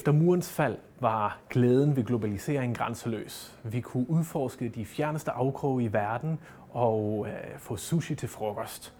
Efter 0.00 0.12
murens 0.12 0.52
fald 0.52 0.76
var 1.00 1.38
glæden 1.50 1.96
ved 1.96 2.04
globalisering 2.04 2.76
grænseløs. 2.76 3.58
Vi 3.64 3.80
kunne 3.80 4.10
udforske 4.10 4.68
de 4.68 4.84
fjerneste 4.84 5.30
afkroge 5.30 5.84
i 5.84 5.92
verden 5.92 6.38
og 6.70 7.26
øh, 7.28 7.58
få 7.58 7.76
sushi 7.76 8.14
til 8.14 8.28
frokost. 8.28 8.94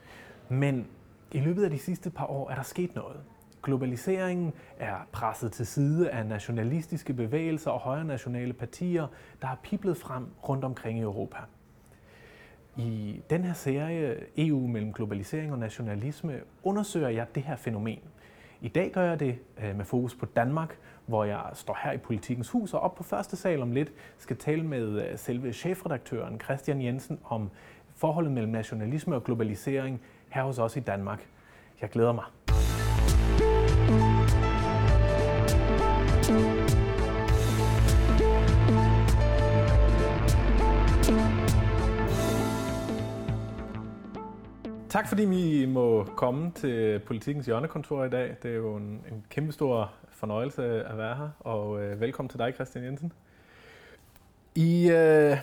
Men 0.49 0.87
i 1.33 1.41
løbet 1.41 1.65
af 1.65 1.71
de 1.71 1.79
sidste 1.79 2.11
par 2.11 2.27
år 2.27 2.51
er 2.51 2.55
der 2.55 2.63
sket 2.63 2.95
noget. 2.95 3.17
Globaliseringen 3.63 4.53
er 4.79 4.95
presset 5.13 5.53
til 5.53 5.67
side 5.67 6.11
af 6.11 6.27
nationalistiske 6.27 7.13
bevægelser 7.13 7.71
og 7.71 7.81
højre 7.81 8.05
nationale 8.05 8.53
partier, 8.53 9.07
der 9.41 9.47
har 9.47 9.59
piblet 9.63 9.97
frem 9.97 10.27
rundt 10.49 10.65
omkring 10.65 10.99
i 10.99 11.03
Europa. 11.03 11.39
I 12.77 13.23
den 13.31 13.45
her 13.45 13.53
serie 13.53 14.17
EU 14.37 14.67
mellem 14.67 14.93
globalisering 14.93 15.53
og 15.53 15.59
nationalisme 15.59 16.41
undersøger 16.63 17.09
jeg 17.09 17.27
det 17.35 17.43
her 17.43 17.57
fænomen. 17.57 18.01
I 18.63 18.69
dag 18.69 18.91
gør 18.91 19.03
jeg 19.03 19.21
det 19.21 19.39
øh, 19.65 19.77
med 19.77 19.85
fokus 19.85 20.15
på 20.15 20.27
Danmark, 20.27 20.77
hvor 21.07 21.25
jeg 21.25 21.43
står 21.53 21.79
her 21.83 21.93
i 21.93 21.97
Politikens 21.97 22.51
Hus 22.51 22.75
og 22.75 22.81
op 22.81 22.95
på 22.95 23.03
første 23.03 23.37
sal 23.37 23.63
om 23.63 23.73
lidt 23.73 23.93
skal 24.19 24.37
tale 24.37 24.63
med 24.63 25.11
øh, 25.11 25.19
selve 25.19 25.53
chefredaktøren 25.53 26.41
Christian 26.41 26.83
Jensen 26.83 27.19
om 27.25 27.51
forholdet 27.95 28.33
mellem 28.33 28.53
nationalisme 28.53 29.15
og 29.15 29.25
globalisering 29.25 30.01
her 30.29 30.43
hos 30.43 30.59
os 30.59 30.77
i 30.77 30.81
Danmark. 30.81 31.27
Jeg 31.81 31.91
glæder 31.91 32.13
mig. 32.13 32.25
Fordi 45.11 45.25
vi 45.25 45.67
må 45.67 46.05
komme 46.05 46.51
til 46.51 46.99
Politikens 46.99 47.47
hjørnekontor 47.47 48.05
i 48.05 48.11
dag. 48.11 48.37
Det 48.43 48.51
er 48.51 48.57
jo 48.57 48.77
en, 48.77 49.05
en 49.13 49.25
kæmpe 49.31 49.53
stor 49.53 49.93
fornøjelse 50.09 50.85
at 50.85 50.99
være 50.99 51.17
her, 51.17 51.29
og 51.41 51.83
øh, 51.83 52.01
velkommen 52.01 52.29
til 52.29 52.39
dig, 52.39 52.53
Christian 52.55 52.85
Jensen. 52.85 53.13
I 54.55 54.91
øh, 54.91 55.37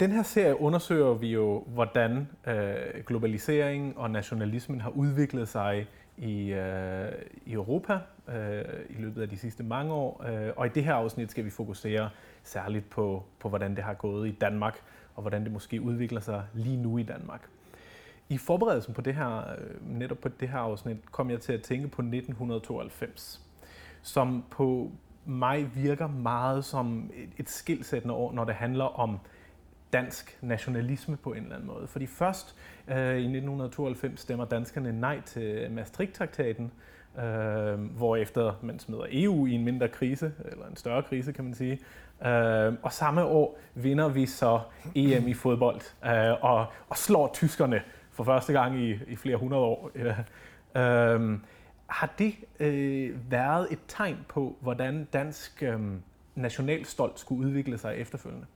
den 0.00 0.10
her 0.10 0.22
serie 0.22 0.60
undersøger 0.60 1.14
vi 1.14 1.32
jo, 1.32 1.64
hvordan 1.66 2.28
øh, 2.46 3.04
globaliseringen 3.06 3.92
og 3.96 4.10
nationalismen 4.10 4.80
har 4.80 4.90
udviklet 4.90 5.48
sig 5.48 5.86
i, 6.16 6.52
øh, 6.52 7.08
i 7.46 7.52
Europa 7.52 7.98
øh, 8.28 8.64
i 8.90 9.02
løbet 9.02 9.22
af 9.22 9.28
de 9.28 9.36
sidste 9.36 9.62
mange 9.62 9.92
år. 9.92 10.24
Øh, 10.28 10.52
og 10.56 10.66
i 10.66 10.70
det 10.74 10.84
her 10.84 10.94
afsnit 10.94 11.30
skal 11.30 11.44
vi 11.44 11.50
fokusere 11.50 12.10
særligt 12.42 12.90
på, 12.90 13.24
på, 13.38 13.48
hvordan 13.48 13.76
det 13.76 13.84
har 13.84 13.94
gået 13.94 14.28
i 14.28 14.32
Danmark, 14.32 14.80
og 15.14 15.20
hvordan 15.20 15.44
det 15.44 15.52
måske 15.52 15.80
udvikler 15.80 16.20
sig 16.20 16.42
lige 16.54 16.76
nu 16.76 16.98
i 16.98 17.02
Danmark. 17.02 17.48
I 18.28 18.38
forberedelsen 18.38 18.94
på 18.94 19.00
det 19.00 19.14
her, 19.14 19.38
øh, 19.38 19.98
netop 19.98 20.18
på 20.18 20.28
det 20.28 20.48
her 20.48 20.58
afsnit, 20.58 21.12
kom 21.12 21.30
jeg 21.30 21.40
til 21.40 21.52
at 21.52 21.62
tænke 21.62 21.88
på 21.88 22.02
1992, 22.02 23.40
som 24.02 24.44
på 24.50 24.90
mig 25.24 25.70
virker 25.74 26.06
meget 26.06 26.64
som 26.64 27.10
et, 27.14 27.28
et 27.38 27.50
skilsættende 27.50 28.14
år, 28.14 28.32
når 28.32 28.44
det 28.44 28.54
handler 28.54 28.84
om 28.84 29.18
dansk 29.92 30.38
nationalisme 30.40 31.16
på 31.16 31.32
en 31.32 31.42
eller 31.42 31.54
anden 31.54 31.68
måde. 31.68 31.86
Fordi 31.86 32.06
først 32.06 32.56
øh, 32.88 32.96
i 32.96 33.36
1992 33.36 34.20
stemmer 34.20 34.44
danskerne 34.44 35.00
nej 35.00 35.20
til 35.20 35.70
Maastricht-traktaten, 35.70 36.72
øh, 37.18 37.80
hvorefter 37.96 38.52
man 38.62 38.78
smider 38.78 39.06
EU 39.10 39.46
i 39.46 39.52
en 39.52 39.64
mindre 39.64 39.88
krise, 39.88 40.32
eller 40.44 40.66
en 40.66 40.76
større 40.76 41.02
krise 41.02 41.32
kan 41.32 41.44
man 41.44 41.54
sige. 41.54 41.80
Øh, 42.26 42.72
og 42.82 42.92
samme 42.92 43.24
år 43.24 43.58
vinder 43.74 44.08
vi 44.08 44.26
så 44.26 44.60
EM 44.94 45.28
i 45.28 45.34
fodbold 45.34 45.80
øh, 46.04 46.44
og, 46.44 46.66
og 46.88 46.96
slår 46.96 47.30
tyskerne 47.34 47.82
for 48.12 48.24
første 48.24 48.52
gang 48.52 48.78
i, 48.80 48.98
i 49.06 49.16
flere 49.16 49.36
hundrede 49.36 49.62
år. 49.62 49.90
Øh, 50.76 51.38
har 51.86 52.14
det 52.18 52.34
øh, 52.60 53.30
været 53.30 53.68
et 53.70 53.78
tegn 53.88 54.18
på, 54.28 54.56
hvordan 54.60 55.08
dansk 55.12 55.62
øh, 55.62 55.80
nationalstolt 56.34 57.20
skulle 57.20 57.46
udvikle 57.46 57.78
sig 57.78 57.96
efterfølgende? 57.96 58.46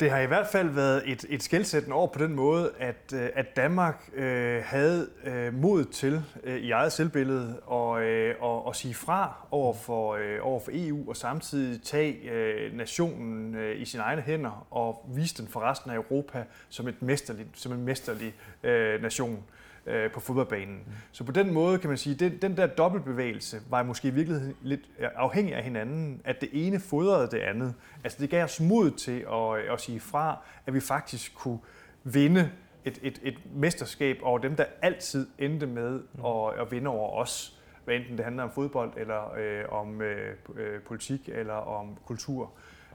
Det 0.00 0.10
har 0.10 0.18
i 0.18 0.26
hvert 0.26 0.46
fald 0.46 0.68
været 0.68 1.02
et, 1.06 1.24
et 1.28 1.42
skældsættende 1.42 1.96
år 1.96 2.06
på 2.06 2.18
den 2.18 2.34
måde, 2.34 2.72
at, 2.78 3.12
øh, 3.14 3.28
at 3.34 3.56
Danmark 3.56 4.10
øh, 4.14 4.62
havde 4.64 5.08
øh, 5.24 5.54
mod 5.54 5.84
til 5.84 6.22
øh, 6.44 6.56
i 6.56 6.70
eget 6.70 6.92
selvbillede 6.92 7.60
og, 7.60 8.02
øh, 8.02 8.34
og, 8.40 8.66
og 8.66 8.76
sige 8.76 8.94
fra 8.94 9.46
over 9.50 9.74
for, 9.74 10.14
øh, 10.14 10.38
over 10.42 10.60
for 10.60 10.70
EU 10.74 11.08
og 11.08 11.16
samtidig 11.16 11.82
tage 11.82 12.30
øh, 12.30 12.76
nationen 12.76 13.54
øh, 13.54 13.80
i 13.80 13.84
sine 13.84 14.02
egne 14.02 14.22
hænder 14.22 14.66
og 14.70 15.06
vise 15.14 15.42
den 15.42 15.48
for 15.48 15.60
resten 15.60 15.90
af 15.90 15.94
Europa 15.94 16.44
som, 16.68 16.88
et 16.88 17.02
mesterlig, 17.02 17.46
som 17.54 17.72
en 17.72 17.84
mesterlig 17.84 18.34
øh, 18.62 19.02
nation. 19.02 19.32
Øh, 19.32 19.38
øh, 19.86 20.10
på 20.10 20.20
fodboldbanen. 20.20 20.76
Mm. 20.76 20.92
Så 21.12 21.24
på 21.24 21.32
den 21.32 21.52
måde 21.52 21.78
kan 21.78 21.88
man 21.88 21.98
sige, 21.98 22.14
den, 22.14 22.38
den 22.42 22.56
der 22.56 22.66
dobbeltbevægelse 22.66 23.60
var 23.70 23.82
måske 23.82 24.08
i 24.08 24.10
virkeligheden 24.10 24.56
lidt 24.62 24.80
afhængig 25.00 25.54
af 25.54 25.62
hinanden, 25.62 26.20
at 26.24 26.40
det 26.40 26.48
ene 26.52 26.80
fodrede 26.80 27.30
det 27.30 27.38
andet. 27.38 27.74
Altså 28.04 28.18
det 28.20 28.30
gav 28.30 28.44
os 28.44 28.60
mod 28.60 28.90
til 28.90 29.26
at, 29.32 29.72
at 29.72 29.80
sige 29.80 30.00
fra, 30.00 30.38
at 30.66 30.74
vi 30.74 30.80
faktisk 30.80 31.34
kunne 31.34 31.58
vinde 32.04 32.50
et, 32.84 32.98
et, 33.02 33.20
et 33.22 33.38
mesterskab 33.54 34.18
over 34.22 34.38
dem, 34.38 34.56
der 34.56 34.64
altid 34.82 35.26
endte 35.38 35.66
med 35.66 36.00
mm. 36.14 36.24
at, 36.24 36.60
at 36.60 36.72
vinde 36.72 36.90
over 36.90 37.22
os. 37.22 37.56
Hvad 37.84 37.94
enten 37.94 38.16
det 38.16 38.24
handler 38.24 38.42
om 38.42 38.50
fodbold, 38.50 38.92
eller 38.96 39.34
øh, 39.38 39.64
om 39.68 40.02
øh, 40.02 40.34
øh 40.56 40.80
politik, 40.80 41.28
eller 41.28 41.54
om 41.54 41.96
kultur. 42.06 42.52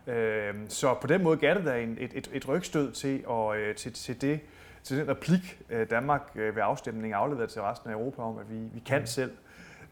Øh, 0.08 0.54
så 0.68 0.94
på 1.02 1.08
den 1.08 1.24
måde 1.24 1.38
gav 1.38 1.56
det 1.56 1.66
der 1.66 1.76
en, 1.76 1.98
et, 2.00 2.12
et, 2.14 2.30
et 2.34 2.48
rygstød 2.48 2.92
til, 2.92 3.24
og, 3.26 3.58
øh, 3.58 3.76
til, 3.76 3.94
til 3.94 4.22
det, 4.22 4.40
til 4.86 4.98
den 4.98 5.10
replik, 5.10 5.62
øh, 5.70 5.90
Danmark 5.90 6.32
øh, 6.36 6.56
ved 6.56 6.64
afstemningen 6.64 7.14
afleverede 7.14 7.52
til 7.52 7.62
resten 7.62 7.90
af 7.90 7.94
Europa 7.94 8.22
om, 8.22 8.38
at 8.38 8.50
vi, 8.50 8.58
vi 8.74 8.80
kan 8.80 9.00
mm. 9.00 9.06
selv. 9.06 9.32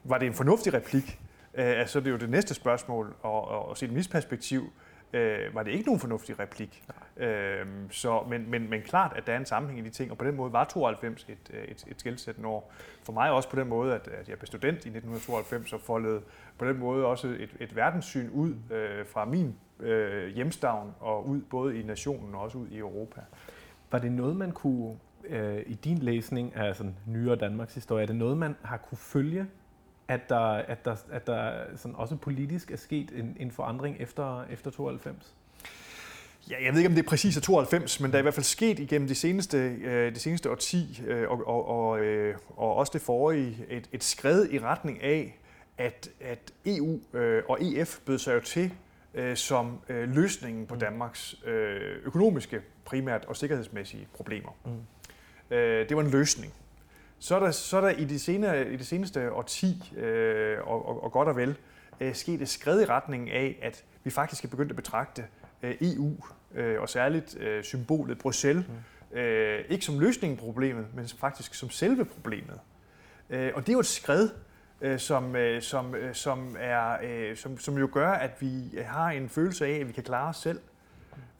Var 0.03 0.17
det 0.17 0.25
en 0.25 0.33
fornuftig 0.33 0.73
replik? 0.73 1.19
Øh, 1.53 1.87
så 1.87 1.99
er 1.99 2.03
det 2.03 2.11
jo 2.11 2.17
det 2.17 2.29
næste 2.29 2.53
spørgsmål, 2.53 3.15
og, 3.21 3.47
og, 3.47 3.69
og 3.69 3.77
set 3.77 3.91
mit 3.91 4.09
perspektiv, 4.11 4.73
øh, 5.13 5.55
var 5.55 5.63
det 5.63 5.71
ikke 5.71 5.85
nogen 5.85 5.99
fornuftig 5.99 6.39
replik. 6.39 6.83
Øh, 7.17 7.65
så, 7.91 8.23
men, 8.29 8.49
men, 8.49 8.69
men 8.69 8.81
klart, 8.81 9.13
at 9.15 9.27
der 9.27 9.33
er 9.33 9.37
en 9.37 9.45
sammenhæng 9.45 9.85
i 9.85 9.89
de 9.89 9.93
ting, 9.93 10.11
og 10.11 10.17
på 10.17 10.25
den 10.25 10.35
måde 10.35 10.53
var 10.53 10.63
92 10.63 11.25
et, 11.29 11.37
et, 11.67 11.85
et 11.87 11.99
skældsættende 11.99 12.49
år. 12.49 12.73
For 13.03 13.13
mig 13.13 13.31
også 13.31 13.49
på 13.49 13.55
den 13.55 13.67
måde, 13.67 13.95
at, 13.95 14.07
at 14.07 14.29
jeg 14.29 14.37
blev 14.37 14.47
student 14.47 14.75
i 14.75 14.89
1992 14.89 15.73
og 15.73 15.81
foldede 15.81 16.21
på 16.57 16.67
den 16.67 16.79
måde 16.79 17.05
også 17.05 17.27
et, 17.27 17.49
et 17.59 17.75
verdenssyn 17.75 18.29
ud 18.29 18.55
øh, 18.71 19.05
fra 19.05 19.25
min 19.25 19.55
øh, 19.79 20.27
hjemstavn 20.27 20.95
og 20.99 21.27
ud 21.27 21.41
både 21.41 21.79
i 21.79 21.83
nationen 21.83 22.35
og 22.35 22.41
også 22.41 22.57
ud 22.57 22.67
i 22.67 22.77
Europa. 22.77 23.21
Var 23.93 23.99
det 23.99 24.11
noget, 24.11 24.35
man 24.35 24.51
kunne, 24.51 24.95
øh, 25.29 25.63
i 25.65 25.73
din 25.73 25.97
læsning 25.97 26.55
af 26.55 26.75
sådan 26.75 26.95
nyere 27.07 27.35
Danmarks 27.35 27.73
historie, 27.73 28.03
er 28.03 28.07
det 28.07 28.15
noget, 28.15 28.37
man 28.37 28.55
har 28.63 28.77
kunne 28.77 28.97
følge, 28.97 29.45
at 30.07 30.29
der, 30.29 30.39
at 30.39 30.85
der, 30.85 30.95
at 31.11 31.27
der 31.27 31.51
sådan 31.75 31.95
også 31.95 32.15
politisk 32.15 32.71
er 32.71 32.77
sket 32.77 33.11
en, 33.15 33.37
en 33.39 33.51
forandring 33.51 33.97
efter, 33.99 34.43
efter 34.43 34.71
92? 34.71 35.33
Ja, 36.49 36.55
jeg 36.65 36.73
ved 36.73 36.79
ikke, 36.79 36.87
om 36.87 36.95
det 36.95 37.03
er 37.03 37.09
præcis 37.09 37.37
af 37.37 37.43
92, 37.43 37.99
men 37.99 38.11
der 38.11 38.17
er 38.17 38.19
i 38.19 38.21
hvert 38.21 38.33
fald 38.33 38.43
sket 38.43 38.79
igennem 38.79 39.07
de 39.07 39.15
seneste, 39.15 39.57
øh, 39.57 40.15
de 40.15 40.19
seneste 40.19 40.51
årti, 40.51 41.01
øh, 41.07 41.29
og, 41.29 41.47
og, 41.47 41.67
og, 41.67 41.99
øh, 41.99 42.35
og 42.49 42.75
også 42.75 42.91
det 42.93 43.01
forrige, 43.01 43.65
et, 43.69 43.89
et 43.91 44.03
skred 44.03 44.49
i 44.51 44.59
retning 44.59 45.03
af, 45.03 45.39
at, 45.77 46.09
at 46.21 46.53
EU 46.65 46.99
øh, 47.13 47.43
og 47.49 47.57
EF 47.61 47.99
bød 48.05 48.17
sig 48.17 48.33
jo 48.33 48.39
til 48.39 48.71
øh, 49.13 49.38
som 49.38 49.79
øh, 49.90 50.09
løsningen 50.16 50.68
på 50.68 50.74
mm. 50.74 50.79
Danmarks 50.79 51.35
øh, 51.46 51.97
økonomiske 52.03 52.62
primært 52.85 53.25
og 53.25 53.35
sikkerhedsmæssige 53.35 54.07
problemer. 54.13 54.57
Mm. 54.66 55.56
Øh, 55.56 55.90
det 55.90 55.97
var 55.97 56.03
en 56.03 56.12
løsning. 56.12 56.53
Så 57.19 57.35
er 57.35 57.40
der, 57.40 57.51
så 57.51 57.78
er 57.78 57.81
der 57.81 57.90
i, 57.90 58.06
de 58.06 58.19
senere, 58.19 58.72
i 58.72 58.75
det 58.75 58.88
seneste 58.88 59.31
årti, 59.31 59.94
øh, 59.97 60.57
og, 60.63 60.88
og, 60.88 61.03
og 61.03 61.12
godt 61.12 61.28
og 61.28 61.35
vel, 61.35 61.57
øh, 62.00 62.16
sket 62.16 62.41
et 62.41 62.50
skred 62.50 62.81
i 62.81 62.85
retning 62.85 63.31
af, 63.31 63.59
at 63.62 63.84
vi 64.03 64.09
faktisk 64.09 64.44
er 64.44 64.47
begyndt 64.47 64.72
at 64.72 64.75
betragte 64.75 65.25
øh, 65.63 65.75
EU, 65.81 66.16
øh, 66.56 66.81
og 66.81 66.90
særligt 66.90 67.38
øh, 67.38 67.63
symbolet 67.63 68.18
Bruxelles, 68.18 68.66
mm. 69.12 69.18
øh, 69.18 69.66
ikke 69.69 69.85
som 69.85 70.00
løsningen 70.00 70.38
på 70.38 70.45
problemet, 70.45 70.85
men 70.95 71.07
faktisk 71.07 71.53
som 71.53 71.69
selve 71.69 72.06
problemet. 72.06 72.59
Øh, 73.30 73.51
og 73.56 73.62
det 73.62 73.69
er 73.69 73.74
jo 73.74 73.80
et 73.80 73.85
skred, 73.85 74.30
øh, 74.83 74.99
som, 74.99 75.35
øh, 75.35 75.61
som, 75.61 75.95
øh, 75.95 76.16
som, 76.16 76.55
er, 76.59 76.97
øh, 77.03 77.38
som, 77.38 77.57
som 77.57 77.77
jo 77.77 77.89
gør, 77.94 78.12
at 78.12 78.41
vi 78.41 78.80
har 78.85 79.09
en 79.09 79.30
følelse 79.30 79.65
af, 79.65 79.80
at 79.80 79.88
vi 79.88 79.91
kan 79.91 80.03
klare 80.03 80.30
os 80.30 80.38
selv. 80.38 80.59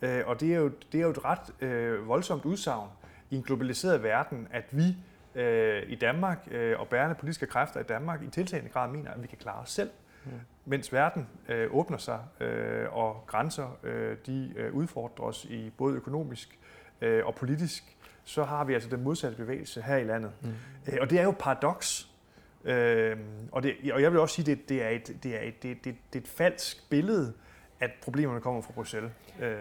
Øh, 0.02 0.22
og 0.26 0.40
det 0.40 0.54
er, 0.54 0.58
jo, 0.58 0.72
det 0.92 1.00
er 1.00 1.04
jo 1.04 1.10
et 1.10 1.26
ret 1.26 1.62
øh, 1.62 2.08
voldsomt 2.08 2.46
udsagn 2.46 2.90
i 3.30 3.36
en 3.36 3.44
globaliseret 3.44 4.04
verden, 4.04 4.48
at 4.52 4.64
vi 4.72 4.98
øh, 5.36 5.84
i 5.88 5.96
Danmark 5.96 6.48
øh, 6.52 6.80
og 6.80 6.88
bærende 6.88 7.16
politiske 7.16 7.46
kræfter 7.46 7.80
i 7.80 7.84
Danmark 7.84 8.22
i 8.24 8.28
tiltagende 8.28 8.70
grad 8.70 8.90
mener, 8.90 9.12
at 9.12 9.22
vi 9.22 9.28
kan 9.28 9.38
klare 9.38 9.60
os 9.60 9.72
selv. 9.72 9.90
Mm. 10.26 10.32
Mens 10.66 10.94
verden 10.94 11.28
øh, 11.50 11.76
åbner 11.76 11.98
sig, 11.98 12.20
øh, 12.40 12.98
og 12.98 13.24
grænser 13.28 13.78
øh, 13.84 14.18
de 14.26 14.54
øh, 14.56 14.74
udfordrer 14.74 15.26
os 15.26 15.46
i 15.46 15.70
både 15.78 15.96
økonomisk 15.96 16.60
øh, 17.02 17.26
og 17.26 17.36
politisk, 17.36 17.98
så 18.24 18.44
har 18.44 18.64
vi 18.64 18.74
altså 18.74 18.90
den 18.90 19.04
modsatte 19.04 19.38
bevægelse 19.38 19.82
her 19.82 19.98
i 19.98 20.04
landet. 20.04 20.32
Mm. 20.42 20.50
Øh, 20.88 20.98
og 21.02 21.10
det 21.10 21.20
er 21.20 21.24
jo 21.24 21.36
paradoks, 21.40 22.13
Øh, 22.64 23.18
og, 23.52 23.64
det, 23.64 23.76
og 23.94 24.02
jeg 24.02 24.12
vil 24.12 24.20
også 24.20 24.36
sige, 24.36 24.52
at 24.52 24.58
det, 24.58 24.70
det, 24.70 24.84
er, 24.84 24.90
et, 24.90 25.24
det, 25.24 25.36
er, 25.36 25.40
et, 25.40 25.64
det, 25.64 25.86
det, 25.86 25.96
det 26.14 26.20
er 26.20 26.24
et 26.24 26.28
falsk 26.28 26.90
billede, 26.90 27.34
at 27.80 27.92
problemerne 28.04 28.42
kommer 28.42 28.62
fra 28.62 28.72
Bruxelles. 28.74 29.12
Øh. 29.42 29.58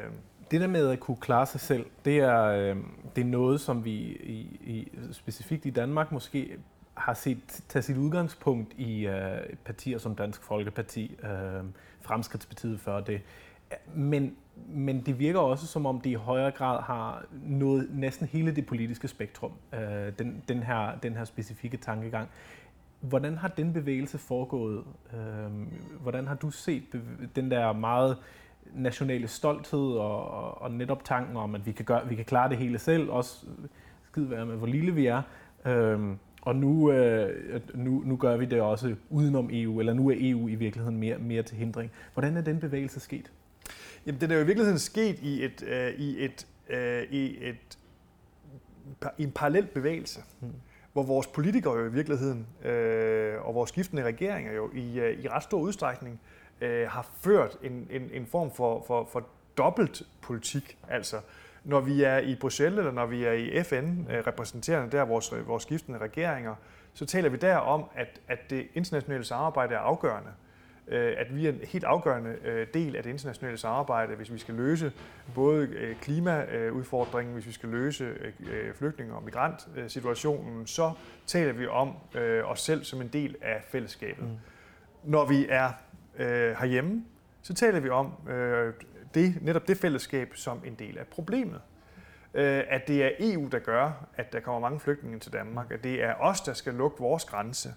Det 0.51 0.61
der 0.61 0.67
med 0.67 0.89
at 0.89 1.01
kunne 1.01 1.17
klare 1.17 1.47
sig 1.47 1.61
selv, 1.61 1.87
det 2.05 2.19
er, 2.19 2.43
øh, 2.45 2.77
det 3.17 3.21
er 3.21 3.27
noget, 3.27 3.61
som 3.61 3.85
vi 3.85 3.93
i, 3.93 4.59
i, 4.61 4.93
specifikt 5.13 5.67
i 5.67 5.71
Danmark 5.71 6.13
måske 6.13 6.59
har 6.95 7.15
set 7.15 7.63
tage 7.69 7.83
sit 7.83 7.97
udgangspunkt 7.97 8.73
i 8.77 9.07
øh, 9.07 9.41
partier 9.65 9.99
som 9.99 10.15
Dansk 10.15 10.43
Folkeparti, 10.43 11.17
øh, 11.23 11.65
Fremskridtspartiet 12.01 12.81
før 12.81 13.01
det. 13.01 13.21
Men, 13.95 14.37
men 14.69 15.01
det 15.01 15.19
virker 15.19 15.41
også 15.41 15.67
som 15.67 15.87
om 15.87 16.01
det 16.01 16.11
i 16.11 16.15
højere 16.15 16.51
grad 16.51 16.83
har 16.83 17.25
nået 17.33 17.89
næsten 17.91 18.27
hele 18.27 18.57
det 18.57 18.67
politiske 18.67 19.09
spektrum, 19.09 19.53
øh, 19.75 20.13
den, 20.19 20.43
den, 20.49 20.63
her, 20.63 20.99
den 21.03 21.17
her 21.17 21.25
specifikke 21.25 21.77
tankegang. 21.77 22.29
Hvordan 23.03 23.37
har 23.37 23.49
den 23.49 23.73
bevægelse 23.73 24.19
foregået? 24.19 24.85
Øh, 25.15 25.51
hvordan 26.01 26.27
har 26.27 26.35
du 26.35 26.51
set 26.51 26.83
den 27.37 27.51
der 27.51 27.73
meget 27.73 28.17
nationale 28.75 29.29
stolthed 29.29 29.93
og, 29.93 30.31
og, 30.31 30.63
og 30.63 30.71
netop 30.71 31.05
tanken 31.05 31.37
om, 31.37 31.55
at 31.55 31.67
vi 31.67 31.73
kan, 31.73 31.85
gøre, 31.85 32.09
vi 32.09 32.15
kan 32.15 32.25
klare 32.25 32.49
det 32.49 32.59
hele 32.59 32.79
selv, 32.79 33.11
også 33.11 33.47
skide 34.11 34.31
være 34.31 34.47
med, 34.47 34.57
hvor 34.57 34.67
lille 34.67 34.95
vi 34.95 35.07
er. 35.07 35.23
Øhm, 35.67 36.19
og 36.43 36.57
nu, 36.57 36.93
øh, 36.93 37.61
nu, 37.75 38.03
nu 38.07 38.17
gør 38.17 38.37
vi 38.37 38.45
det 38.45 38.61
også 38.61 38.95
udenom 39.11 39.49
EU, 39.53 39.81
eller 39.81 39.95
nu 39.95 40.11
er 40.11 40.15
EU 40.19 40.49
i 40.49 40.55
virkeligheden 40.55 40.99
mere, 40.99 41.19
mere 41.19 41.43
til 41.43 41.57
hindring. 41.57 41.91
Hvordan 42.13 42.37
er 42.37 42.41
den 42.41 42.61
bevægelse 42.61 43.01
sket? 43.01 43.33
Jamen, 44.07 44.21
den 44.21 44.31
er 44.31 44.35
jo 44.35 44.43
i 44.43 44.47
virkeligheden 44.47 44.79
sket 44.79 45.19
i 45.23 45.45
et, 45.45 45.63
øh, 45.63 45.95
i 45.99 46.25
et, 46.25 46.47
øh, 46.71 47.03
i 47.11 47.49
et 47.49 47.79
i 49.19 49.23
en 49.23 49.33
parallel 49.33 49.67
bevægelse, 49.67 50.21
hmm 50.41 50.53
hvor 50.93 51.03
vores 51.03 51.27
politikere 51.27 51.79
jo 51.79 51.87
i 51.87 51.93
virkeligheden, 51.93 52.47
øh, 52.65 53.47
og 53.47 53.55
vores 53.55 53.69
skiftende 53.69 54.03
regeringer 54.03 54.53
jo 54.53 54.71
i, 54.75 55.01
øh, 55.01 55.25
i 55.25 55.29
ret 55.29 55.43
stor 55.43 55.59
udstrækning, 55.59 56.21
øh, 56.61 56.89
har 56.89 57.09
ført 57.21 57.57
en, 57.63 57.87
en, 57.91 58.11
en 58.13 58.27
form 58.27 58.51
for, 58.51 58.85
for, 58.87 59.09
for 59.13 59.27
dobbelt 59.57 60.03
politik. 60.23 60.79
Altså, 60.89 61.17
når 61.65 61.81
vi 61.81 62.03
er 62.03 62.19
i 62.19 62.37
Bruxelles, 62.41 62.79
eller 62.79 62.93
når 62.93 63.07
vi 63.07 63.25
er 63.25 63.33
i 63.33 63.63
FN, 63.63 64.11
øh, 64.11 64.27
repræsenterende 64.27 64.97
der 64.97 65.05
vores, 65.05 65.33
øh, 65.33 65.49
vores 65.49 65.63
skiftende 65.63 65.99
regeringer, 65.99 66.55
så 66.95 67.07
taler 67.07 67.29
vi 67.29 67.37
der 67.37 67.57
om, 67.57 67.85
at, 67.95 68.21
at 68.29 68.39
det 68.51 68.67
internationale 68.75 69.25
samarbejde 69.25 69.75
er 69.75 69.79
afgørende. 69.79 70.31
Øh, 70.31 70.52
at 70.89 71.37
vi 71.37 71.47
er 71.47 71.53
en 71.53 71.61
helt 71.65 71.85
afgørende 71.85 72.37
øh, 72.45 72.67
del 72.75 72.97
af 72.97 73.03
det 73.03 73.11
internationale 73.11 73.59
samarbejde, 73.59 74.15
hvis 74.15 74.33
vi 74.33 74.39
skal 74.39 74.55
løse 74.55 74.93
både 75.35 75.67
øh, 75.67 75.97
klimaudfordringen, 75.97 77.35
hvis 77.35 77.47
vi 77.47 77.53
skal 77.53 77.69
løse 77.69 78.05
øh, 78.41 78.75
flygtninge- 78.75 79.15
og 79.15 79.23
migrantsituationen, 79.23 80.67
så 80.67 80.93
taler 81.27 81.53
vi 81.53 81.67
om 81.67 81.95
øh, 82.15 82.51
os 82.51 82.61
selv 82.61 82.85
som 82.85 83.01
en 83.01 83.09
del 83.09 83.37
af 83.43 83.63
fællesskabet. 83.69 84.25
Mm. 84.25 84.37
Når 85.05 85.25
vi 85.25 85.47
er 85.49 85.71
øh, 86.19 86.57
herhjemme, 86.59 87.05
så 87.43 87.55
taler 87.55 87.81
vi 87.81 87.89
om 87.89 88.29
øh, 88.31 88.75
det, 89.15 89.35
netop 89.43 89.69
det 89.69 89.77
fællesskab 89.77 90.31
som 90.35 90.61
en 90.65 90.75
del 90.75 90.99
af 90.99 91.07
problemet. 91.07 91.61
Øh, 92.35 92.63
at 92.69 92.89
det 92.89 93.05
er 93.05 93.11
EU, 93.19 93.49
der 93.53 93.59
gør, 93.59 94.07
at 94.17 94.33
der 94.33 94.41
kommer 94.41 94.61
mange 94.61 94.81
flygtninge 94.81 95.19
til 95.19 95.33
Danmark, 95.33 95.71
at 95.71 95.85
det 95.85 96.03
er 96.03 96.15
os, 96.15 96.41
der 96.41 96.53
skal 96.53 96.75
lukke 96.75 96.99
vores 96.99 97.25
grænse. 97.25 97.75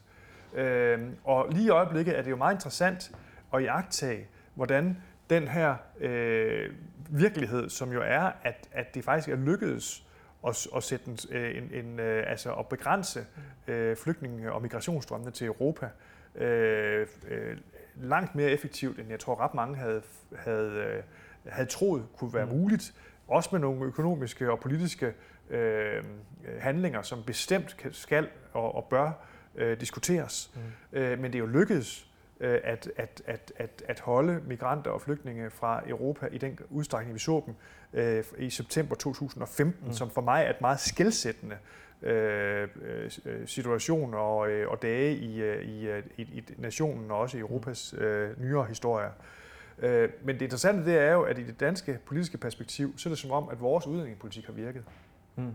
Øh, 0.55 0.99
og 1.23 1.47
lige 1.51 1.65
i 1.65 1.69
øjeblikket 1.69 2.17
er 2.17 2.21
det 2.21 2.31
jo 2.31 2.35
meget 2.35 2.55
interessant 2.55 3.11
at 3.53 3.61
iagtage, 3.61 4.27
hvordan 4.53 4.97
den 5.29 5.47
her 5.47 5.75
øh, 5.99 6.69
virkelighed, 7.09 7.69
som 7.69 7.91
jo 7.91 8.01
er, 8.05 8.31
at, 8.43 8.69
at 8.71 8.95
det 8.95 9.03
faktisk 9.03 9.29
er 9.29 9.35
lykkedes 9.35 10.05
at, 10.47 10.67
at, 10.75 10.83
sætte 10.83 11.11
en, 11.11 11.17
en, 11.33 11.85
en, 11.85 11.99
altså 11.99 12.53
at 12.53 12.67
begrænse 12.67 13.25
øh, 13.67 13.97
flygtninge- 13.97 14.51
og 14.51 14.61
migrationsstrømmene 14.61 15.31
til 15.31 15.47
Europa, 15.47 15.89
øh, 16.35 17.07
øh, 17.27 17.57
langt 17.95 18.35
mere 18.35 18.49
effektivt, 18.49 18.99
end 18.99 19.09
jeg 19.09 19.19
tror 19.19 19.39
ret 19.39 19.53
mange 19.53 19.75
havde, 19.75 20.01
havde, 20.35 20.71
øh, 20.71 21.03
havde 21.53 21.69
troet 21.69 22.05
kunne 22.17 22.33
være 22.33 22.45
mm. 22.45 22.51
muligt. 22.51 22.93
Også 23.27 23.49
med 23.51 23.59
nogle 23.59 23.85
økonomiske 23.85 24.51
og 24.51 24.59
politiske 24.59 25.13
øh, 25.49 26.03
handlinger, 26.59 27.01
som 27.01 27.23
bestemt 27.23 27.77
skal 27.91 28.27
og, 28.53 28.75
og 28.75 28.85
bør 28.89 29.11
øh, 29.55 29.79
diskuteres. 29.79 30.51
Mm. 30.55 30.99
Øh, 30.99 31.19
men 31.19 31.31
det 31.31 31.35
er 31.35 31.39
jo 31.39 31.45
lykkedes 31.45 32.07
øh, 32.39 32.59
at, 32.63 32.89
at, 32.95 33.21
at, 33.25 33.51
at, 33.57 33.83
at 33.87 33.99
holde 33.99 34.41
migranter 34.47 34.91
og 34.91 35.01
flygtninge 35.01 35.49
fra 35.49 35.81
Europa 35.87 36.27
i 36.31 36.37
den 36.37 36.59
udstrækning, 36.69 37.13
vi 37.13 37.19
så 37.19 37.43
dem 37.45 37.55
øh, 37.93 38.23
i 38.37 38.49
september 38.49 38.95
2015, 38.95 39.87
mm. 39.87 39.93
som 39.93 40.09
for 40.09 40.21
mig 40.21 40.43
er 40.43 40.49
et 40.49 40.61
meget 40.61 40.79
skældsættende 40.79 41.57
Øh, 42.01 42.67
øh, 43.25 43.47
situation 43.47 44.13
og, 44.13 44.49
øh, 44.49 44.69
og 44.69 44.81
dage 44.81 45.15
i, 45.15 45.43
i, 45.63 45.89
i, 46.17 46.21
i 46.21 46.43
nationen 46.57 47.11
og 47.11 47.19
også 47.19 47.37
i 47.37 47.39
Europas 47.39 47.95
øh, 47.97 48.41
nyere 48.41 48.65
historie. 48.65 49.09
Øh, 49.79 50.09
men 50.23 50.35
det 50.35 50.41
interessante 50.41 50.85
det 50.85 50.97
er 50.97 51.11
jo, 51.13 51.21
at 51.21 51.39
i 51.39 51.43
det 51.43 51.59
danske 51.59 51.99
politiske 52.05 52.37
perspektiv, 52.37 52.97
så 52.97 53.09
er 53.09 53.11
det 53.11 53.19
som 53.19 53.31
om, 53.31 53.49
at 53.49 53.61
vores 53.61 53.87
udlændingepolitik 53.87 54.45
har 54.45 54.53
virket. 54.53 54.83
Mm. 55.35 55.51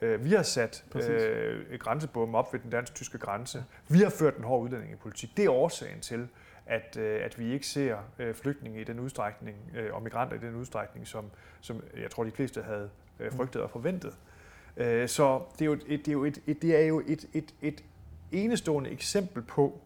Øh, 0.00 0.24
vi 0.24 0.30
har 0.30 0.42
sat 0.42 0.84
øh, 0.94 1.78
grænsebommen 1.78 2.34
op 2.34 2.52
ved 2.52 2.60
den 2.60 2.70
dansk-tyske 2.70 3.18
grænse. 3.18 3.64
Vi 3.88 3.98
har 3.98 4.10
ført 4.10 4.36
en 4.36 4.44
hård 4.44 4.62
udlændingepolitik. 4.62 5.36
Det 5.36 5.44
er 5.44 5.50
årsagen 5.50 6.00
til, 6.00 6.28
at, 6.66 6.96
øh, 6.96 7.24
at 7.24 7.38
vi 7.38 7.52
ikke 7.52 7.66
ser 7.66 7.96
øh, 8.18 8.34
flygtninge 8.34 8.80
i 8.80 8.84
den 8.84 9.00
udstrækning, 9.00 9.56
øh, 9.76 9.94
og 9.94 10.02
migranter 10.02 10.36
i 10.36 10.38
den 10.38 10.54
udstrækning, 10.54 11.06
som, 11.06 11.30
som 11.60 11.82
jeg 12.02 12.10
tror, 12.10 12.24
de 12.24 12.30
fleste 12.30 12.62
havde 12.62 12.90
øh, 13.20 13.32
frygtet 13.32 13.62
og 13.62 13.70
forventet. 13.70 14.16
Øh, 14.76 15.08
så 15.08 15.42
det 15.52 15.60
er 15.62 15.66
jo, 15.66 15.72
et, 15.72 15.86
det 15.88 16.08
er 16.08 16.12
jo, 16.12 16.24
et, 16.24 16.38
et, 16.46 16.62
det 16.62 16.76
er 16.76 16.86
jo 16.86 17.02
et, 17.06 17.24
et, 17.32 17.54
et 17.62 17.84
enestående 18.32 18.90
eksempel 18.90 19.42
på, 19.42 19.80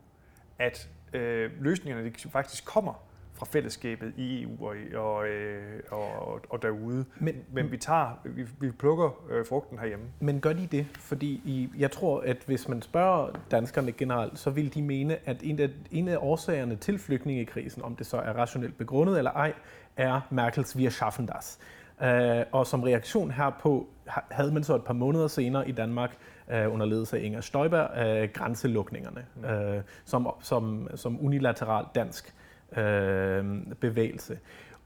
at 0.59 0.89
øh, 1.13 1.51
løsningerne 1.61 2.09
de 2.09 2.31
faktisk 2.31 2.65
kommer 2.65 3.12
fra 3.43 3.47
fællesskabet 3.51 4.13
i 4.17 4.43
EU 4.43 4.67
og, 4.67 4.75
og, 4.95 5.29
øh, 5.29 5.81
og, 5.91 6.41
og 6.51 6.63
derude. 6.63 7.05
Men, 7.17 7.35
men 7.53 7.73
vi 7.73 7.77
tager, 7.77 8.21
vi, 8.25 8.47
vi 8.61 8.71
plukker 8.71 9.25
øh, 9.31 9.47
frugten 9.47 9.79
herhjemme. 9.79 10.05
Men 10.21 10.41
gør 10.41 10.53
de 10.53 10.67
det? 10.67 10.87
Fordi 10.99 11.27
I, 11.45 11.69
jeg 11.79 11.91
tror, 11.91 12.21
at 12.21 12.37
hvis 12.47 12.69
man 12.69 12.83
spørger 12.83 13.31
danskerne 13.51 13.93
generelt, 13.93 14.39
så 14.39 14.51
vil 14.51 14.75
de 14.75 14.83
mene, 14.83 15.17
at 15.25 15.37
en 15.43 15.61
af, 15.61 15.69
en 15.91 16.09
af 16.09 16.17
årsagerne 16.21 16.77
til 16.77 16.99
flygtningekrisen, 16.99 17.83
om 17.83 17.97
det 17.97 18.07
så 18.07 18.17
er 18.17 18.33
rationelt 18.33 18.79
begrundet 18.79 19.19
eller 19.19 19.31
ej, 19.31 19.53
er 19.97 20.21
Merkels 20.31 20.77
Wir 20.77 20.91
schaffen 20.91 21.27
das. 21.27 21.59
Uh, 22.01 22.09
og 22.53 22.67
som 22.67 22.83
reaktion 22.83 23.31
herpå 23.31 23.89
havde 24.31 24.53
man 24.53 24.65
så 24.65 24.75
et 24.75 24.85
par 24.85 24.95
måneder 24.95 25.29
senere 25.29 25.69
i 25.69 25.73
Danmark 25.73 26.17
uh, 26.49 26.75
under 26.75 26.87
ledelse 26.87 27.19
af 27.19 27.23
Inger 27.23 27.41
Støjberg 27.41 27.91
uh, 28.23 28.29
grænselukningerne 28.33 29.25
mm. 29.37 29.83
som, 30.05 30.29
som, 30.41 30.89
som 30.95 31.25
unilateral 31.25 31.85
dansk 31.95 32.35
uh, 32.77 33.75
bevægelse. 33.81 34.39